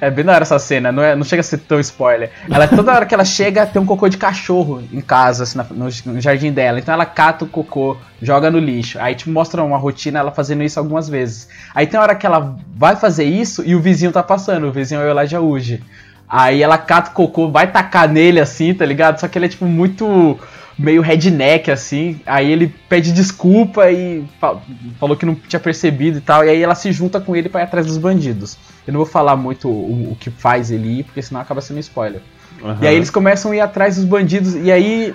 É 0.00 0.10
bem 0.10 0.24
da 0.24 0.32
hora 0.32 0.42
essa 0.42 0.58
cena, 0.58 0.90
não, 0.92 1.02
é, 1.02 1.14
não 1.16 1.24
chega 1.24 1.40
a 1.40 1.42
ser 1.44 1.58
tão 1.58 1.78
spoiler. 1.80 2.30
Ela, 2.50 2.66
toda 2.68 2.92
hora 2.92 3.06
que 3.06 3.14
ela 3.14 3.24
chega, 3.24 3.66
tem 3.66 3.80
um 3.80 3.86
cocô 3.86 4.08
de 4.08 4.16
cachorro 4.16 4.82
em 4.92 5.00
casa, 5.00 5.44
assim, 5.44 5.58
na- 5.58 5.66
no, 5.70 5.88
no 6.06 6.20
jardim 6.20 6.52
dela. 6.52 6.78
Então 6.78 6.92
ela 6.94 7.06
cata 7.06 7.44
o 7.44 7.48
cocô, 7.48 7.96
joga 8.20 8.50
no 8.50 8.58
lixo. 8.58 8.98
Aí, 9.00 9.14
tipo, 9.14 9.30
mostra 9.30 9.62
uma 9.62 9.78
rotina 9.78 10.18
ela 10.18 10.30
fazendo 10.32 10.62
isso 10.62 10.78
algumas 10.78 11.08
vezes. 11.08 11.48
Aí 11.74 11.86
tem 11.86 11.98
hora 12.00 12.14
que 12.14 12.26
ela 12.26 12.56
vai 12.76 12.96
fazer 12.96 13.24
isso 13.24 13.62
e 13.64 13.74
o 13.74 13.80
vizinho 13.80 14.12
tá 14.12 14.22
passando, 14.22 14.66
o 14.66 14.72
vizinho 14.72 15.00
é 15.00 15.04
o 15.04 15.10
Elijah 15.18 15.40
Wood. 15.40 15.82
Aí 16.28 16.62
ela 16.62 16.78
cata 16.78 17.10
o 17.10 17.14
cocô, 17.14 17.50
vai 17.50 17.70
tacar 17.70 18.08
nele 18.08 18.40
assim, 18.40 18.72
tá 18.72 18.86
ligado? 18.86 19.20
Só 19.20 19.28
que 19.28 19.36
ele 19.38 19.44
é, 19.46 19.48
tipo, 19.50 19.66
muito 19.66 20.38
meio 20.82 21.00
redneck, 21.00 21.70
assim. 21.70 22.20
Aí 22.26 22.50
ele 22.50 22.72
pede 22.88 23.12
desculpa 23.12 23.90
e 23.90 24.24
fa- 24.40 24.60
falou 24.98 25.16
que 25.16 25.24
não 25.24 25.34
tinha 25.34 25.60
percebido 25.60 26.18
e 26.18 26.20
tal. 26.20 26.44
E 26.44 26.48
aí 26.50 26.62
ela 26.62 26.74
se 26.74 26.90
junta 26.92 27.20
com 27.20 27.34
ele 27.36 27.48
pra 27.48 27.60
ir 27.60 27.64
atrás 27.64 27.86
dos 27.86 27.96
bandidos. 27.98 28.56
Eu 28.86 28.92
não 28.92 28.98
vou 28.98 29.06
falar 29.06 29.36
muito 29.36 29.68
o, 29.68 30.12
o 30.12 30.16
que 30.18 30.30
faz 30.30 30.70
ele 30.70 30.98
ir, 31.00 31.04
porque 31.04 31.22
senão 31.22 31.40
acaba 31.40 31.60
sendo 31.60 31.80
spoiler. 31.80 32.20
Aham. 32.62 32.78
E 32.82 32.86
aí 32.86 32.96
eles 32.96 33.10
começam 33.10 33.52
a 33.52 33.56
ir 33.56 33.60
atrás 33.60 33.96
dos 33.96 34.04
bandidos. 34.04 34.54
E 34.54 34.70
aí. 34.70 35.14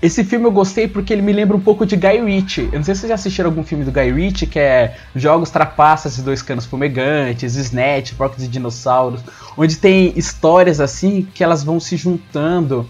Esse 0.00 0.22
filme 0.22 0.46
eu 0.46 0.52
gostei 0.52 0.86
porque 0.86 1.12
ele 1.12 1.22
me 1.22 1.32
lembra 1.32 1.56
um 1.56 1.60
pouco 1.60 1.84
de 1.84 1.96
Guy 1.96 2.20
Ritchie. 2.24 2.68
Eu 2.72 2.78
não 2.78 2.84
sei 2.84 2.94
se 2.94 3.00
vocês 3.00 3.08
já 3.08 3.14
assistiram 3.16 3.50
algum 3.50 3.64
filme 3.64 3.84
do 3.84 3.90
Guy 3.90 4.12
Ritchie, 4.12 4.46
que 4.46 4.60
é 4.60 4.96
Jogos 5.14 5.50
Trapaças 5.50 6.16
e 6.18 6.22
Dois 6.22 6.40
Canos 6.40 6.64
Fumegantes, 6.66 7.56
Snatch, 7.56 8.12
Porcos 8.14 8.44
e 8.44 8.46
Dinossauros, 8.48 9.22
onde 9.56 9.76
tem 9.76 10.12
histórias 10.16 10.80
assim 10.80 11.26
que 11.34 11.42
elas 11.42 11.64
vão 11.64 11.80
se 11.80 11.96
juntando. 11.96 12.88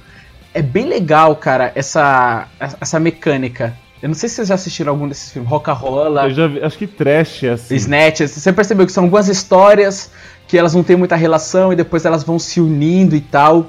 É 0.57 0.63
bem 0.63 0.87
legal, 0.87 1.37
cara, 1.37 1.71
essa, 1.75 2.49
essa 2.81 2.99
mecânica. 2.99 3.75
Eu 4.03 4.09
não 4.09 4.15
sei 4.15 4.27
se 4.27 4.37
vocês 4.37 4.49
já 4.49 4.55
assistiram 4.55 4.93
algum 4.93 5.07
desses 5.07 5.31
filmes, 5.31 5.51
Roca 5.51 5.71
Rola. 5.75 6.25
Eu 6.25 6.31
já 6.35 6.47
vi, 6.47 6.63
acho 6.63 6.79
que 6.79 6.87
trash 6.87 7.45
assim. 7.45 7.75
Snatch, 7.77 8.21
você 8.23 8.51
percebeu 8.55 8.87
que 8.87 8.93
são 8.93 9.05
algumas 9.05 9.29
histórias 9.29 10.11
que 10.49 10.57
elas 10.57 10.73
não 10.73 10.83
têm 10.83 10.97
muita 10.97 11.15
relação 11.15 11.75
e 11.75 11.77
depois 11.77 12.07
elas 12.07 12.25
vão 12.25 12.39
se 12.39 12.59
unindo 12.59 13.15
e 13.15 13.21
tal. 13.21 13.67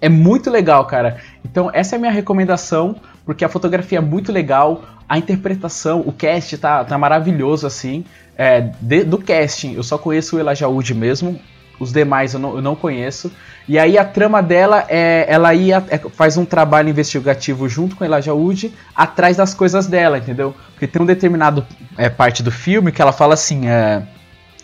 É 0.00 0.08
muito 0.08 0.50
legal, 0.50 0.86
cara. 0.86 1.18
Então, 1.44 1.70
essa 1.70 1.96
é 1.96 1.98
a 1.98 2.00
minha 2.00 2.12
recomendação, 2.12 2.96
porque 3.26 3.44
a 3.44 3.48
fotografia 3.50 3.98
é 3.98 4.00
muito 4.00 4.32
legal, 4.32 4.82
a 5.06 5.18
interpretação, 5.18 6.00
o 6.00 6.12
cast 6.12 6.56
tá, 6.56 6.82
tá 6.82 6.96
maravilhoso, 6.96 7.66
assim. 7.66 8.06
É, 8.38 8.70
de- 8.80 9.04
do 9.04 9.18
casting, 9.18 9.74
eu 9.74 9.82
só 9.82 9.98
conheço 9.98 10.36
o 10.36 10.40
Elijah 10.40 10.66
Wood 10.66 10.94
mesmo, 10.94 11.38
os 11.80 11.92
demais 11.92 12.34
eu 12.34 12.38
não, 12.38 12.54
eu 12.54 12.62
não 12.62 12.76
conheço. 12.76 13.32
E 13.66 13.78
aí 13.78 13.96
a 13.96 14.04
trama 14.04 14.42
dela 14.42 14.84
é. 14.88 15.24
Ela 15.28 15.54
ia, 15.54 15.82
é, 15.88 15.98
faz 15.98 16.36
um 16.36 16.44
trabalho 16.44 16.90
investigativo 16.90 17.68
junto 17.68 17.96
com 17.96 18.04
Elijah 18.04 18.34
Wood 18.34 18.72
atrás 18.94 19.36
das 19.36 19.54
coisas 19.54 19.86
dela, 19.86 20.18
entendeu? 20.18 20.54
Porque 20.72 20.86
tem 20.86 21.00
um 21.00 21.06
determinado 21.06 21.66
é, 21.96 22.08
parte 22.10 22.42
do 22.42 22.50
filme 22.52 22.92
que 22.92 23.00
ela 23.00 23.12
fala 23.12 23.34
assim. 23.34 23.66
É, 23.68 24.02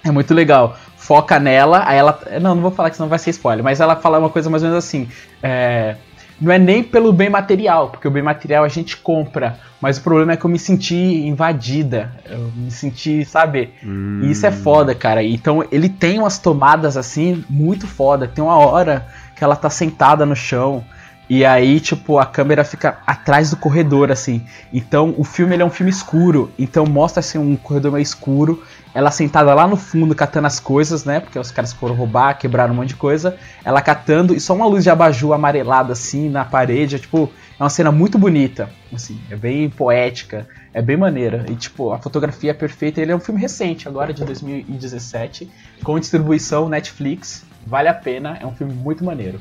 é 0.04 0.10
muito 0.10 0.34
legal. 0.34 0.76
Foca 0.96 1.40
nela, 1.40 1.82
aí 1.86 1.96
ela. 1.96 2.20
Não, 2.40 2.54
não 2.54 2.62
vou 2.62 2.70
falar 2.70 2.90
que 2.90 2.96
senão 2.96 3.08
vai 3.08 3.18
ser 3.18 3.30
spoiler, 3.30 3.64
mas 3.64 3.80
ela 3.80 3.96
fala 3.96 4.18
uma 4.18 4.30
coisa 4.30 4.50
mais 4.50 4.62
ou 4.62 4.68
menos 4.68 4.84
assim. 4.84 5.08
é, 5.42 5.96
não 6.40 6.52
é 6.52 6.58
nem 6.58 6.82
pelo 6.82 7.12
bem 7.12 7.30
material, 7.30 7.90
porque 7.90 8.06
o 8.06 8.10
bem 8.10 8.22
material 8.22 8.64
a 8.64 8.68
gente 8.68 8.96
compra. 8.96 9.58
Mas 9.80 9.98
o 9.98 10.02
problema 10.02 10.32
é 10.32 10.36
que 10.36 10.44
eu 10.44 10.50
me 10.50 10.58
senti 10.58 10.94
invadida. 10.94 12.12
Eu 12.28 12.50
me 12.54 12.70
senti, 12.70 13.24
sabe? 13.24 13.74
E 14.22 14.30
isso 14.30 14.46
é 14.46 14.50
foda, 14.52 14.94
cara. 14.94 15.22
Então 15.22 15.64
ele 15.70 15.88
tem 15.88 16.18
umas 16.18 16.38
tomadas 16.38 16.96
assim, 16.96 17.44
muito 17.48 17.86
foda. 17.86 18.26
Tem 18.26 18.42
uma 18.42 18.56
hora 18.56 19.06
que 19.34 19.44
ela 19.44 19.56
tá 19.56 19.68
sentada 19.70 20.24
no 20.24 20.36
chão. 20.36 20.84
E 21.28 21.44
aí, 21.44 21.80
tipo, 21.80 22.20
a 22.20 22.26
câmera 22.26 22.62
fica 22.62 22.98
atrás 23.04 23.50
do 23.50 23.56
corredor, 23.56 24.12
assim. 24.12 24.46
Então, 24.72 25.12
o 25.18 25.24
filme 25.24 25.54
ele 25.54 25.62
é 25.62 25.66
um 25.66 25.70
filme 25.70 25.90
escuro. 25.90 26.52
Então, 26.56 26.86
mostra 26.86 27.18
assim 27.18 27.36
um 27.36 27.56
corredor 27.56 27.90
meio 27.92 28.02
escuro. 28.02 28.62
Ela 28.94 29.10
sentada 29.10 29.52
lá 29.52 29.66
no 29.66 29.76
fundo, 29.76 30.14
catando 30.14 30.46
as 30.46 30.60
coisas, 30.60 31.04
né? 31.04 31.18
Porque 31.18 31.36
os 31.36 31.50
caras 31.50 31.72
foram 31.72 31.96
roubar, 31.96 32.38
quebraram 32.38 32.72
um 32.72 32.76
monte 32.76 32.90
de 32.90 32.96
coisa. 32.96 33.36
Ela 33.64 33.82
catando 33.82 34.34
e 34.34 34.40
só 34.40 34.54
uma 34.54 34.66
luz 34.66 34.84
de 34.84 34.90
abajur 34.90 35.32
amarelada, 35.32 35.94
assim, 35.94 36.28
na 36.28 36.44
parede. 36.44 36.94
É, 36.94 36.98
tipo, 37.00 37.28
é 37.58 37.62
uma 37.62 37.70
cena 37.70 37.90
muito 37.90 38.16
bonita. 38.18 38.70
Assim, 38.94 39.20
é 39.28 39.34
bem 39.34 39.68
poética. 39.68 40.46
É 40.72 40.80
bem 40.80 40.96
maneira. 40.96 41.44
E, 41.48 41.56
tipo, 41.56 41.92
a 41.92 41.98
fotografia 41.98 42.52
é 42.52 42.54
perfeita. 42.54 43.00
Ele 43.00 43.10
é 43.10 43.16
um 43.16 43.20
filme 43.20 43.40
recente, 43.40 43.88
agora 43.88 44.14
de 44.14 44.24
2017. 44.24 45.50
Com 45.82 45.98
distribuição 45.98 46.68
Netflix. 46.68 47.44
Vale 47.66 47.88
a 47.88 47.94
pena. 47.94 48.38
É 48.40 48.46
um 48.46 48.54
filme 48.54 48.72
muito 48.72 49.04
maneiro. 49.04 49.40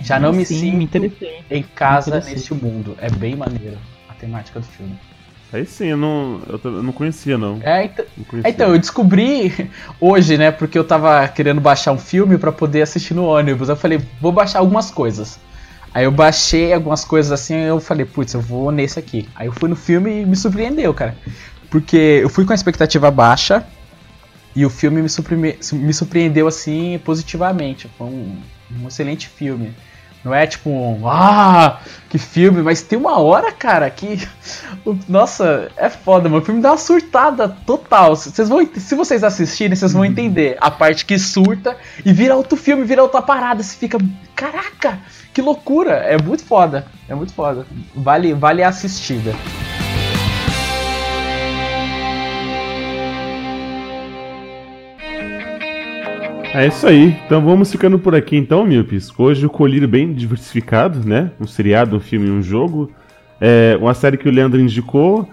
Já 0.00 0.18
não 0.18 0.32
me 0.32 0.44
Sim, 0.44 0.60
sinto 0.60 0.76
me 0.76 0.84
interessei. 0.84 1.40
em 1.50 1.62
casa 1.62 2.20
neste 2.20 2.54
mundo. 2.54 2.96
É 3.00 3.10
bem 3.10 3.34
maneiro 3.36 3.76
a 4.08 4.14
temática 4.14 4.60
do 4.60 4.66
filme. 4.66 4.96
Aí 5.52 5.64
sim, 5.64 5.86
eu 5.86 5.96
não, 5.96 6.42
eu, 6.46 6.82
não 6.82 6.92
conhecia, 6.92 7.38
não. 7.38 7.58
É, 7.62 7.86
então, 7.86 8.04
Não 8.16 8.24
conhecia. 8.24 8.50
então, 8.50 8.68
eu 8.72 8.78
descobri 8.78 9.70
hoje, 9.98 10.36
né? 10.36 10.50
Porque 10.50 10.78
eu 10.78 10.84
tava 10.84 11.26
querendo 11.28 11.60
baixar 11.60 11.92
um 11.92 11.98
filme 11.98 12.36
pra 12.36 12.52
poder 12.52 12.82
assistir 12.82 13.14
no 13.14 13.24
ônibus. 13.24 13.68
Eu 13.70 13.76
falei, 13.76 14.00
vou 14.20 14.30
baixar 14.30 14.58
algumas 14.58 14.90
coisas. 14.90 15.40
Aí 15.94 16.04
eu 16.04 16.12
baixei 16.12 16.72
algumas 16.72 17.02
coisas 17.02 17.32
assim, 17.32 17.54
aí 17.54 17.64
eu 17.64 17.80
falei, 17.80 18.04
putz, 18.04 18.34
eu 18.34 18.42
vou 18.42 18.70
nesse 18.70 18.98
aqui. 18.98 19.26
Aí 19.34 19.46
eu 19.46 19.52
fui 19.52 19.70
no 19.70 19.76
filme 19.76 20.20
e 20.20 20.26
me 20.26 20.36
surpreendeu, 20.36 20.92
cara. 20.92 21.16
Porque 21.70 22.20
eu 22.22 22.28
fui 22.28 22.44
com 22.44 22.52
a 22.52 22.54
expectativa 22.54 23.10
baixa 23.10 23.64
e 24.54 24.66
o 24.66 24.70
filme 24.70 25.00
me, 25.00 25.08
me 25.72 25.94
surpreendeu 25.94 26.46
assim 26.46 27.00
positivamente. 27.04 27.88
Foi 27.96 28.06
um, 28.06 28.36
um 28.82 28.88
excelente 28.88 29.28
filme. 29.28 29.72
Não 30.28 30.34
é 30.34 30.46
tipo 30.46 30.68
um, 30.68 31.08
ah, 31.08 31.80
que 32.10 32.18
filme, 32.18 32.62
mas 32.62 32.82
tem 32.82 32.98
uma 32.98 33.18
hora, 33.18 33.50
cara, 33.50 33.88
que. 33.88 34.28
Nossa, 35.08 35.70
é 35.74 35.88
foda, 35.88 36.28
mano. 36.28 36.42
O 36.42 36.44
filme 36.44 36.60
dá 36.60 36.72
uma 36.72 36.76
surtada 36.76 37.48
total. 37.48 38.14
Vocês 38.14 38.46
vão, 38.46 38.68
se 38.76 38.94
vocês 38.94 39.24
assistirem, 39.24 39.74
vocês 39.74 39.94
vão 39.94 40.04
entender 40.04 40.58
a 40.60 40.70
parte 40.70 41.06
que 41.06 41.18
surta 41.18 41.78
e 42.04 42.12
vira 42.12 42.36
outro 42.36 42.58
filme, 42.58 42.84
vira 42.84 43.02
outra 43.02 43.22
parada. 43.22 43.62
Você 43.62 43.74
fica, 43.74 43.96
caraca, 44.36 44.98
que 45.32 45.40
loucura. 45.40 45.92
É 45.92 46.20
muito 46.20 46.44
foda. 46.44 46.84
É 47.08 47.14
muito 47.14 47.32
foda. 47.32 47.66
Vale, 47.94 48.34
vale 48.34 48.62
a 48.62 48.68
assistida. 48.68 49.34
É 56.58 56.66
isso 56.66 56.86
aí. 56.86 57.16
Então 57.26 57.40
vamos 57.44 57.70
ficando 57.70 57.98
por 57.98 58.14
aqui 58.14 58.36
então, 58.36 58.64
Milpis. 58.66 59.10
Hoje 59.18 59.46
o 59.46 59.50
colírio 59.50 59.86
bem 59.88 60.12
diversificado, 60.12 61.06
né? 61.06 61.30
Um 61.40 61.46
seriado, 61.46 61.96
um 61.96 62.00
filme 62.00 62.26
e 62.28 62.30
um 62.30 62.42
jogo. 62.42 62.90
É 63.40 63.76
uma 63.80 63.94
série 63.94 64.16
que 64.16 64.28
o 64.28 64.32
Leandro 64.32 64.60
indicou. 64.60 65.28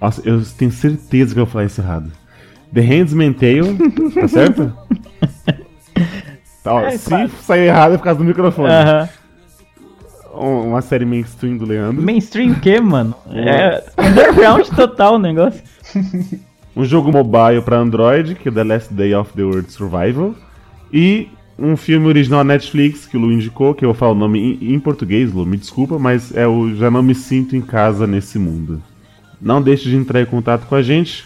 Nossa, 0.00 0.20
eu 0.28 0.42
tenho 0.58 0.72
certeza 0.72 1.32
que 1.34 1.40
eu 1.40 1.44
vou 1.44 1.52
falar 1.52 1.64
isso 1.66 1.80
errado. 1.80 2.10
The 2.74 2.80
Handmaid's 2.80 3.38
Tale, 3.40 4.10
tá 4.12 4.26
certo? 4.28 4.72
Tá, 6.64 6.74
ó, 6.74 6.80
É, 6.80 6.96
se 6.98 7.08
claro. 7.08 7.30
sair 7.42 7.66
errado 7.68 7.94
é 7.94 7.98
por 7.98 8.04
causa 8.04 8.18
do 8.18 8.24
microfone. 8.24 8.68
Aham. 8.68 9.08
Um- 10.34 10.68
Uma 10.70 10.82
série 10.82 11.04
mainstream 11.04 11.56
do 11.56 11.64
Leandro. 11.64 12.02
Mainstream 12.02 12.52
o 12.52 12.60
quê, 12.60 12.80
mano? 12.80 13.14
É 13.32 13.82
underground 13.98 14.66
total 14.74 15.14
o 15.14 15.18
negócio. 15.18 15.62
Um 16.76 16.84
jogo 16.84 17.10
mobile 17.12 17.62
para 17.62 17.78
Android, 17.78 18.34
que 18.34 18.48
é 18.48 18.52
The 18.52 18.64
Last 18.64 18.92
Day 18.92 19.14
of 19.14 19.32
the 19.32 19.44
World 19.44 19.72
Survival. 19.72 20.34
E 20.92 21.28
um 21.58 21.76
filme 21.76 22.06
original 22.06 22.44
Netflix, 22.44 23.06
que 23.06 23.16
o 23.16 23.20
Lu 23.20 23.32
indicou, 23.32 23.74
que 23.74 23.84
eu 23.84 23.94
falo 23.94 24.12
o 24.12 24.18
nome 24.18 24.58
em, 24.60 24.78
português, 24.78 25.32
Lu, 25.32 25.46
me 25.46 25.56
desculpa, 25.56 25.98
mas 25.98 26.34
é 26.36 26.46
o 26.46 26.74
Já 26.74 26.90
Não 26.90 27.02
Me 27.02 27.14
Sinto 27.14 27.56
em 27.56 27.62
Casa 27.62 28.06
Nesse 28.06 28.38
Mundo. 28.38 28.82
Não 29.40 29.60
deixe 29.60 29.88
de 29.88 29.96
entrar 29.96 30.20
em 30.20 30.26
contato 30.26 30.66
com 30.66 30.74
a 30.74 30.82
gente. 30.82 31.24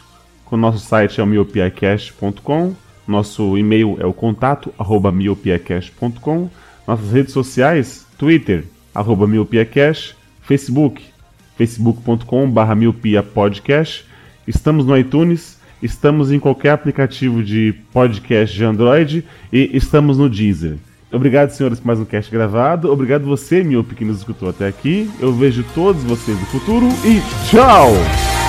O 0.51 0.57
nosso 0.57 0.79
site 0.79 1.21
é 1.21 1.23
o 1.23 1.27
miopiacast.com. 1.27 2.75
Nosso 3.07 3.57
e-mail 3.59 3.97
é 4.01 4.07
o 4.07 4.13
contato, 4.13 4.73
arroba 4.79 5.11
miopiacast.com. 5.11 6.49
Nossas 6.87 7.13
redes 7.13 7.33
sociais, 7.33 8.07
Twitter, 8.19 8.65
arroba 8.95 9.27
miopiacast. 9.27 10.17
Facebook, 10.43 11.05
facebook.com 11.57 12.51
barra 12.51 12.75
miopiapodcast. 12.75 14.05
Estamos 14.47 14.85
no 14.85 14.97
iTunes 14.97 15.60
estamos 15.83 16.31
em 16.31 16.39
qualquer 16.39 16.71
aplicativo 16.71 17.43
de 17.43 17.75
podcast 17.93 18.57
de 18.57 18.65
Android 18.65 19.25
e 19.53 19.71
estamos 19.75 20.19
no 20.19 20.29
Deezer. 20.29 20.77
Obrigado, 21.13 21.51
senhores, 21.51 21.81
por 21.81 21.89
mais 21.89 21.99
um 21.99 22.05
cast 22.05 22.31
gravado. 22.31 22.91
Obrigado 22.91 23.25
você, 23.25 23.65
meu 23.65 23.83
que 23.83 24.05
nos 24.05 24.19
escutou 24.19 24.49
até 24.49 24.69
aqui. 24.69 25.11
Eu 25.19 25.33
vejo 25.33 25.65
todos 25.75 26.03
vocês 26.05 26.39
no 26.39 26.47
futuro 26.47 26.87
e 27.05 27.21
tchau! 27.49 28.40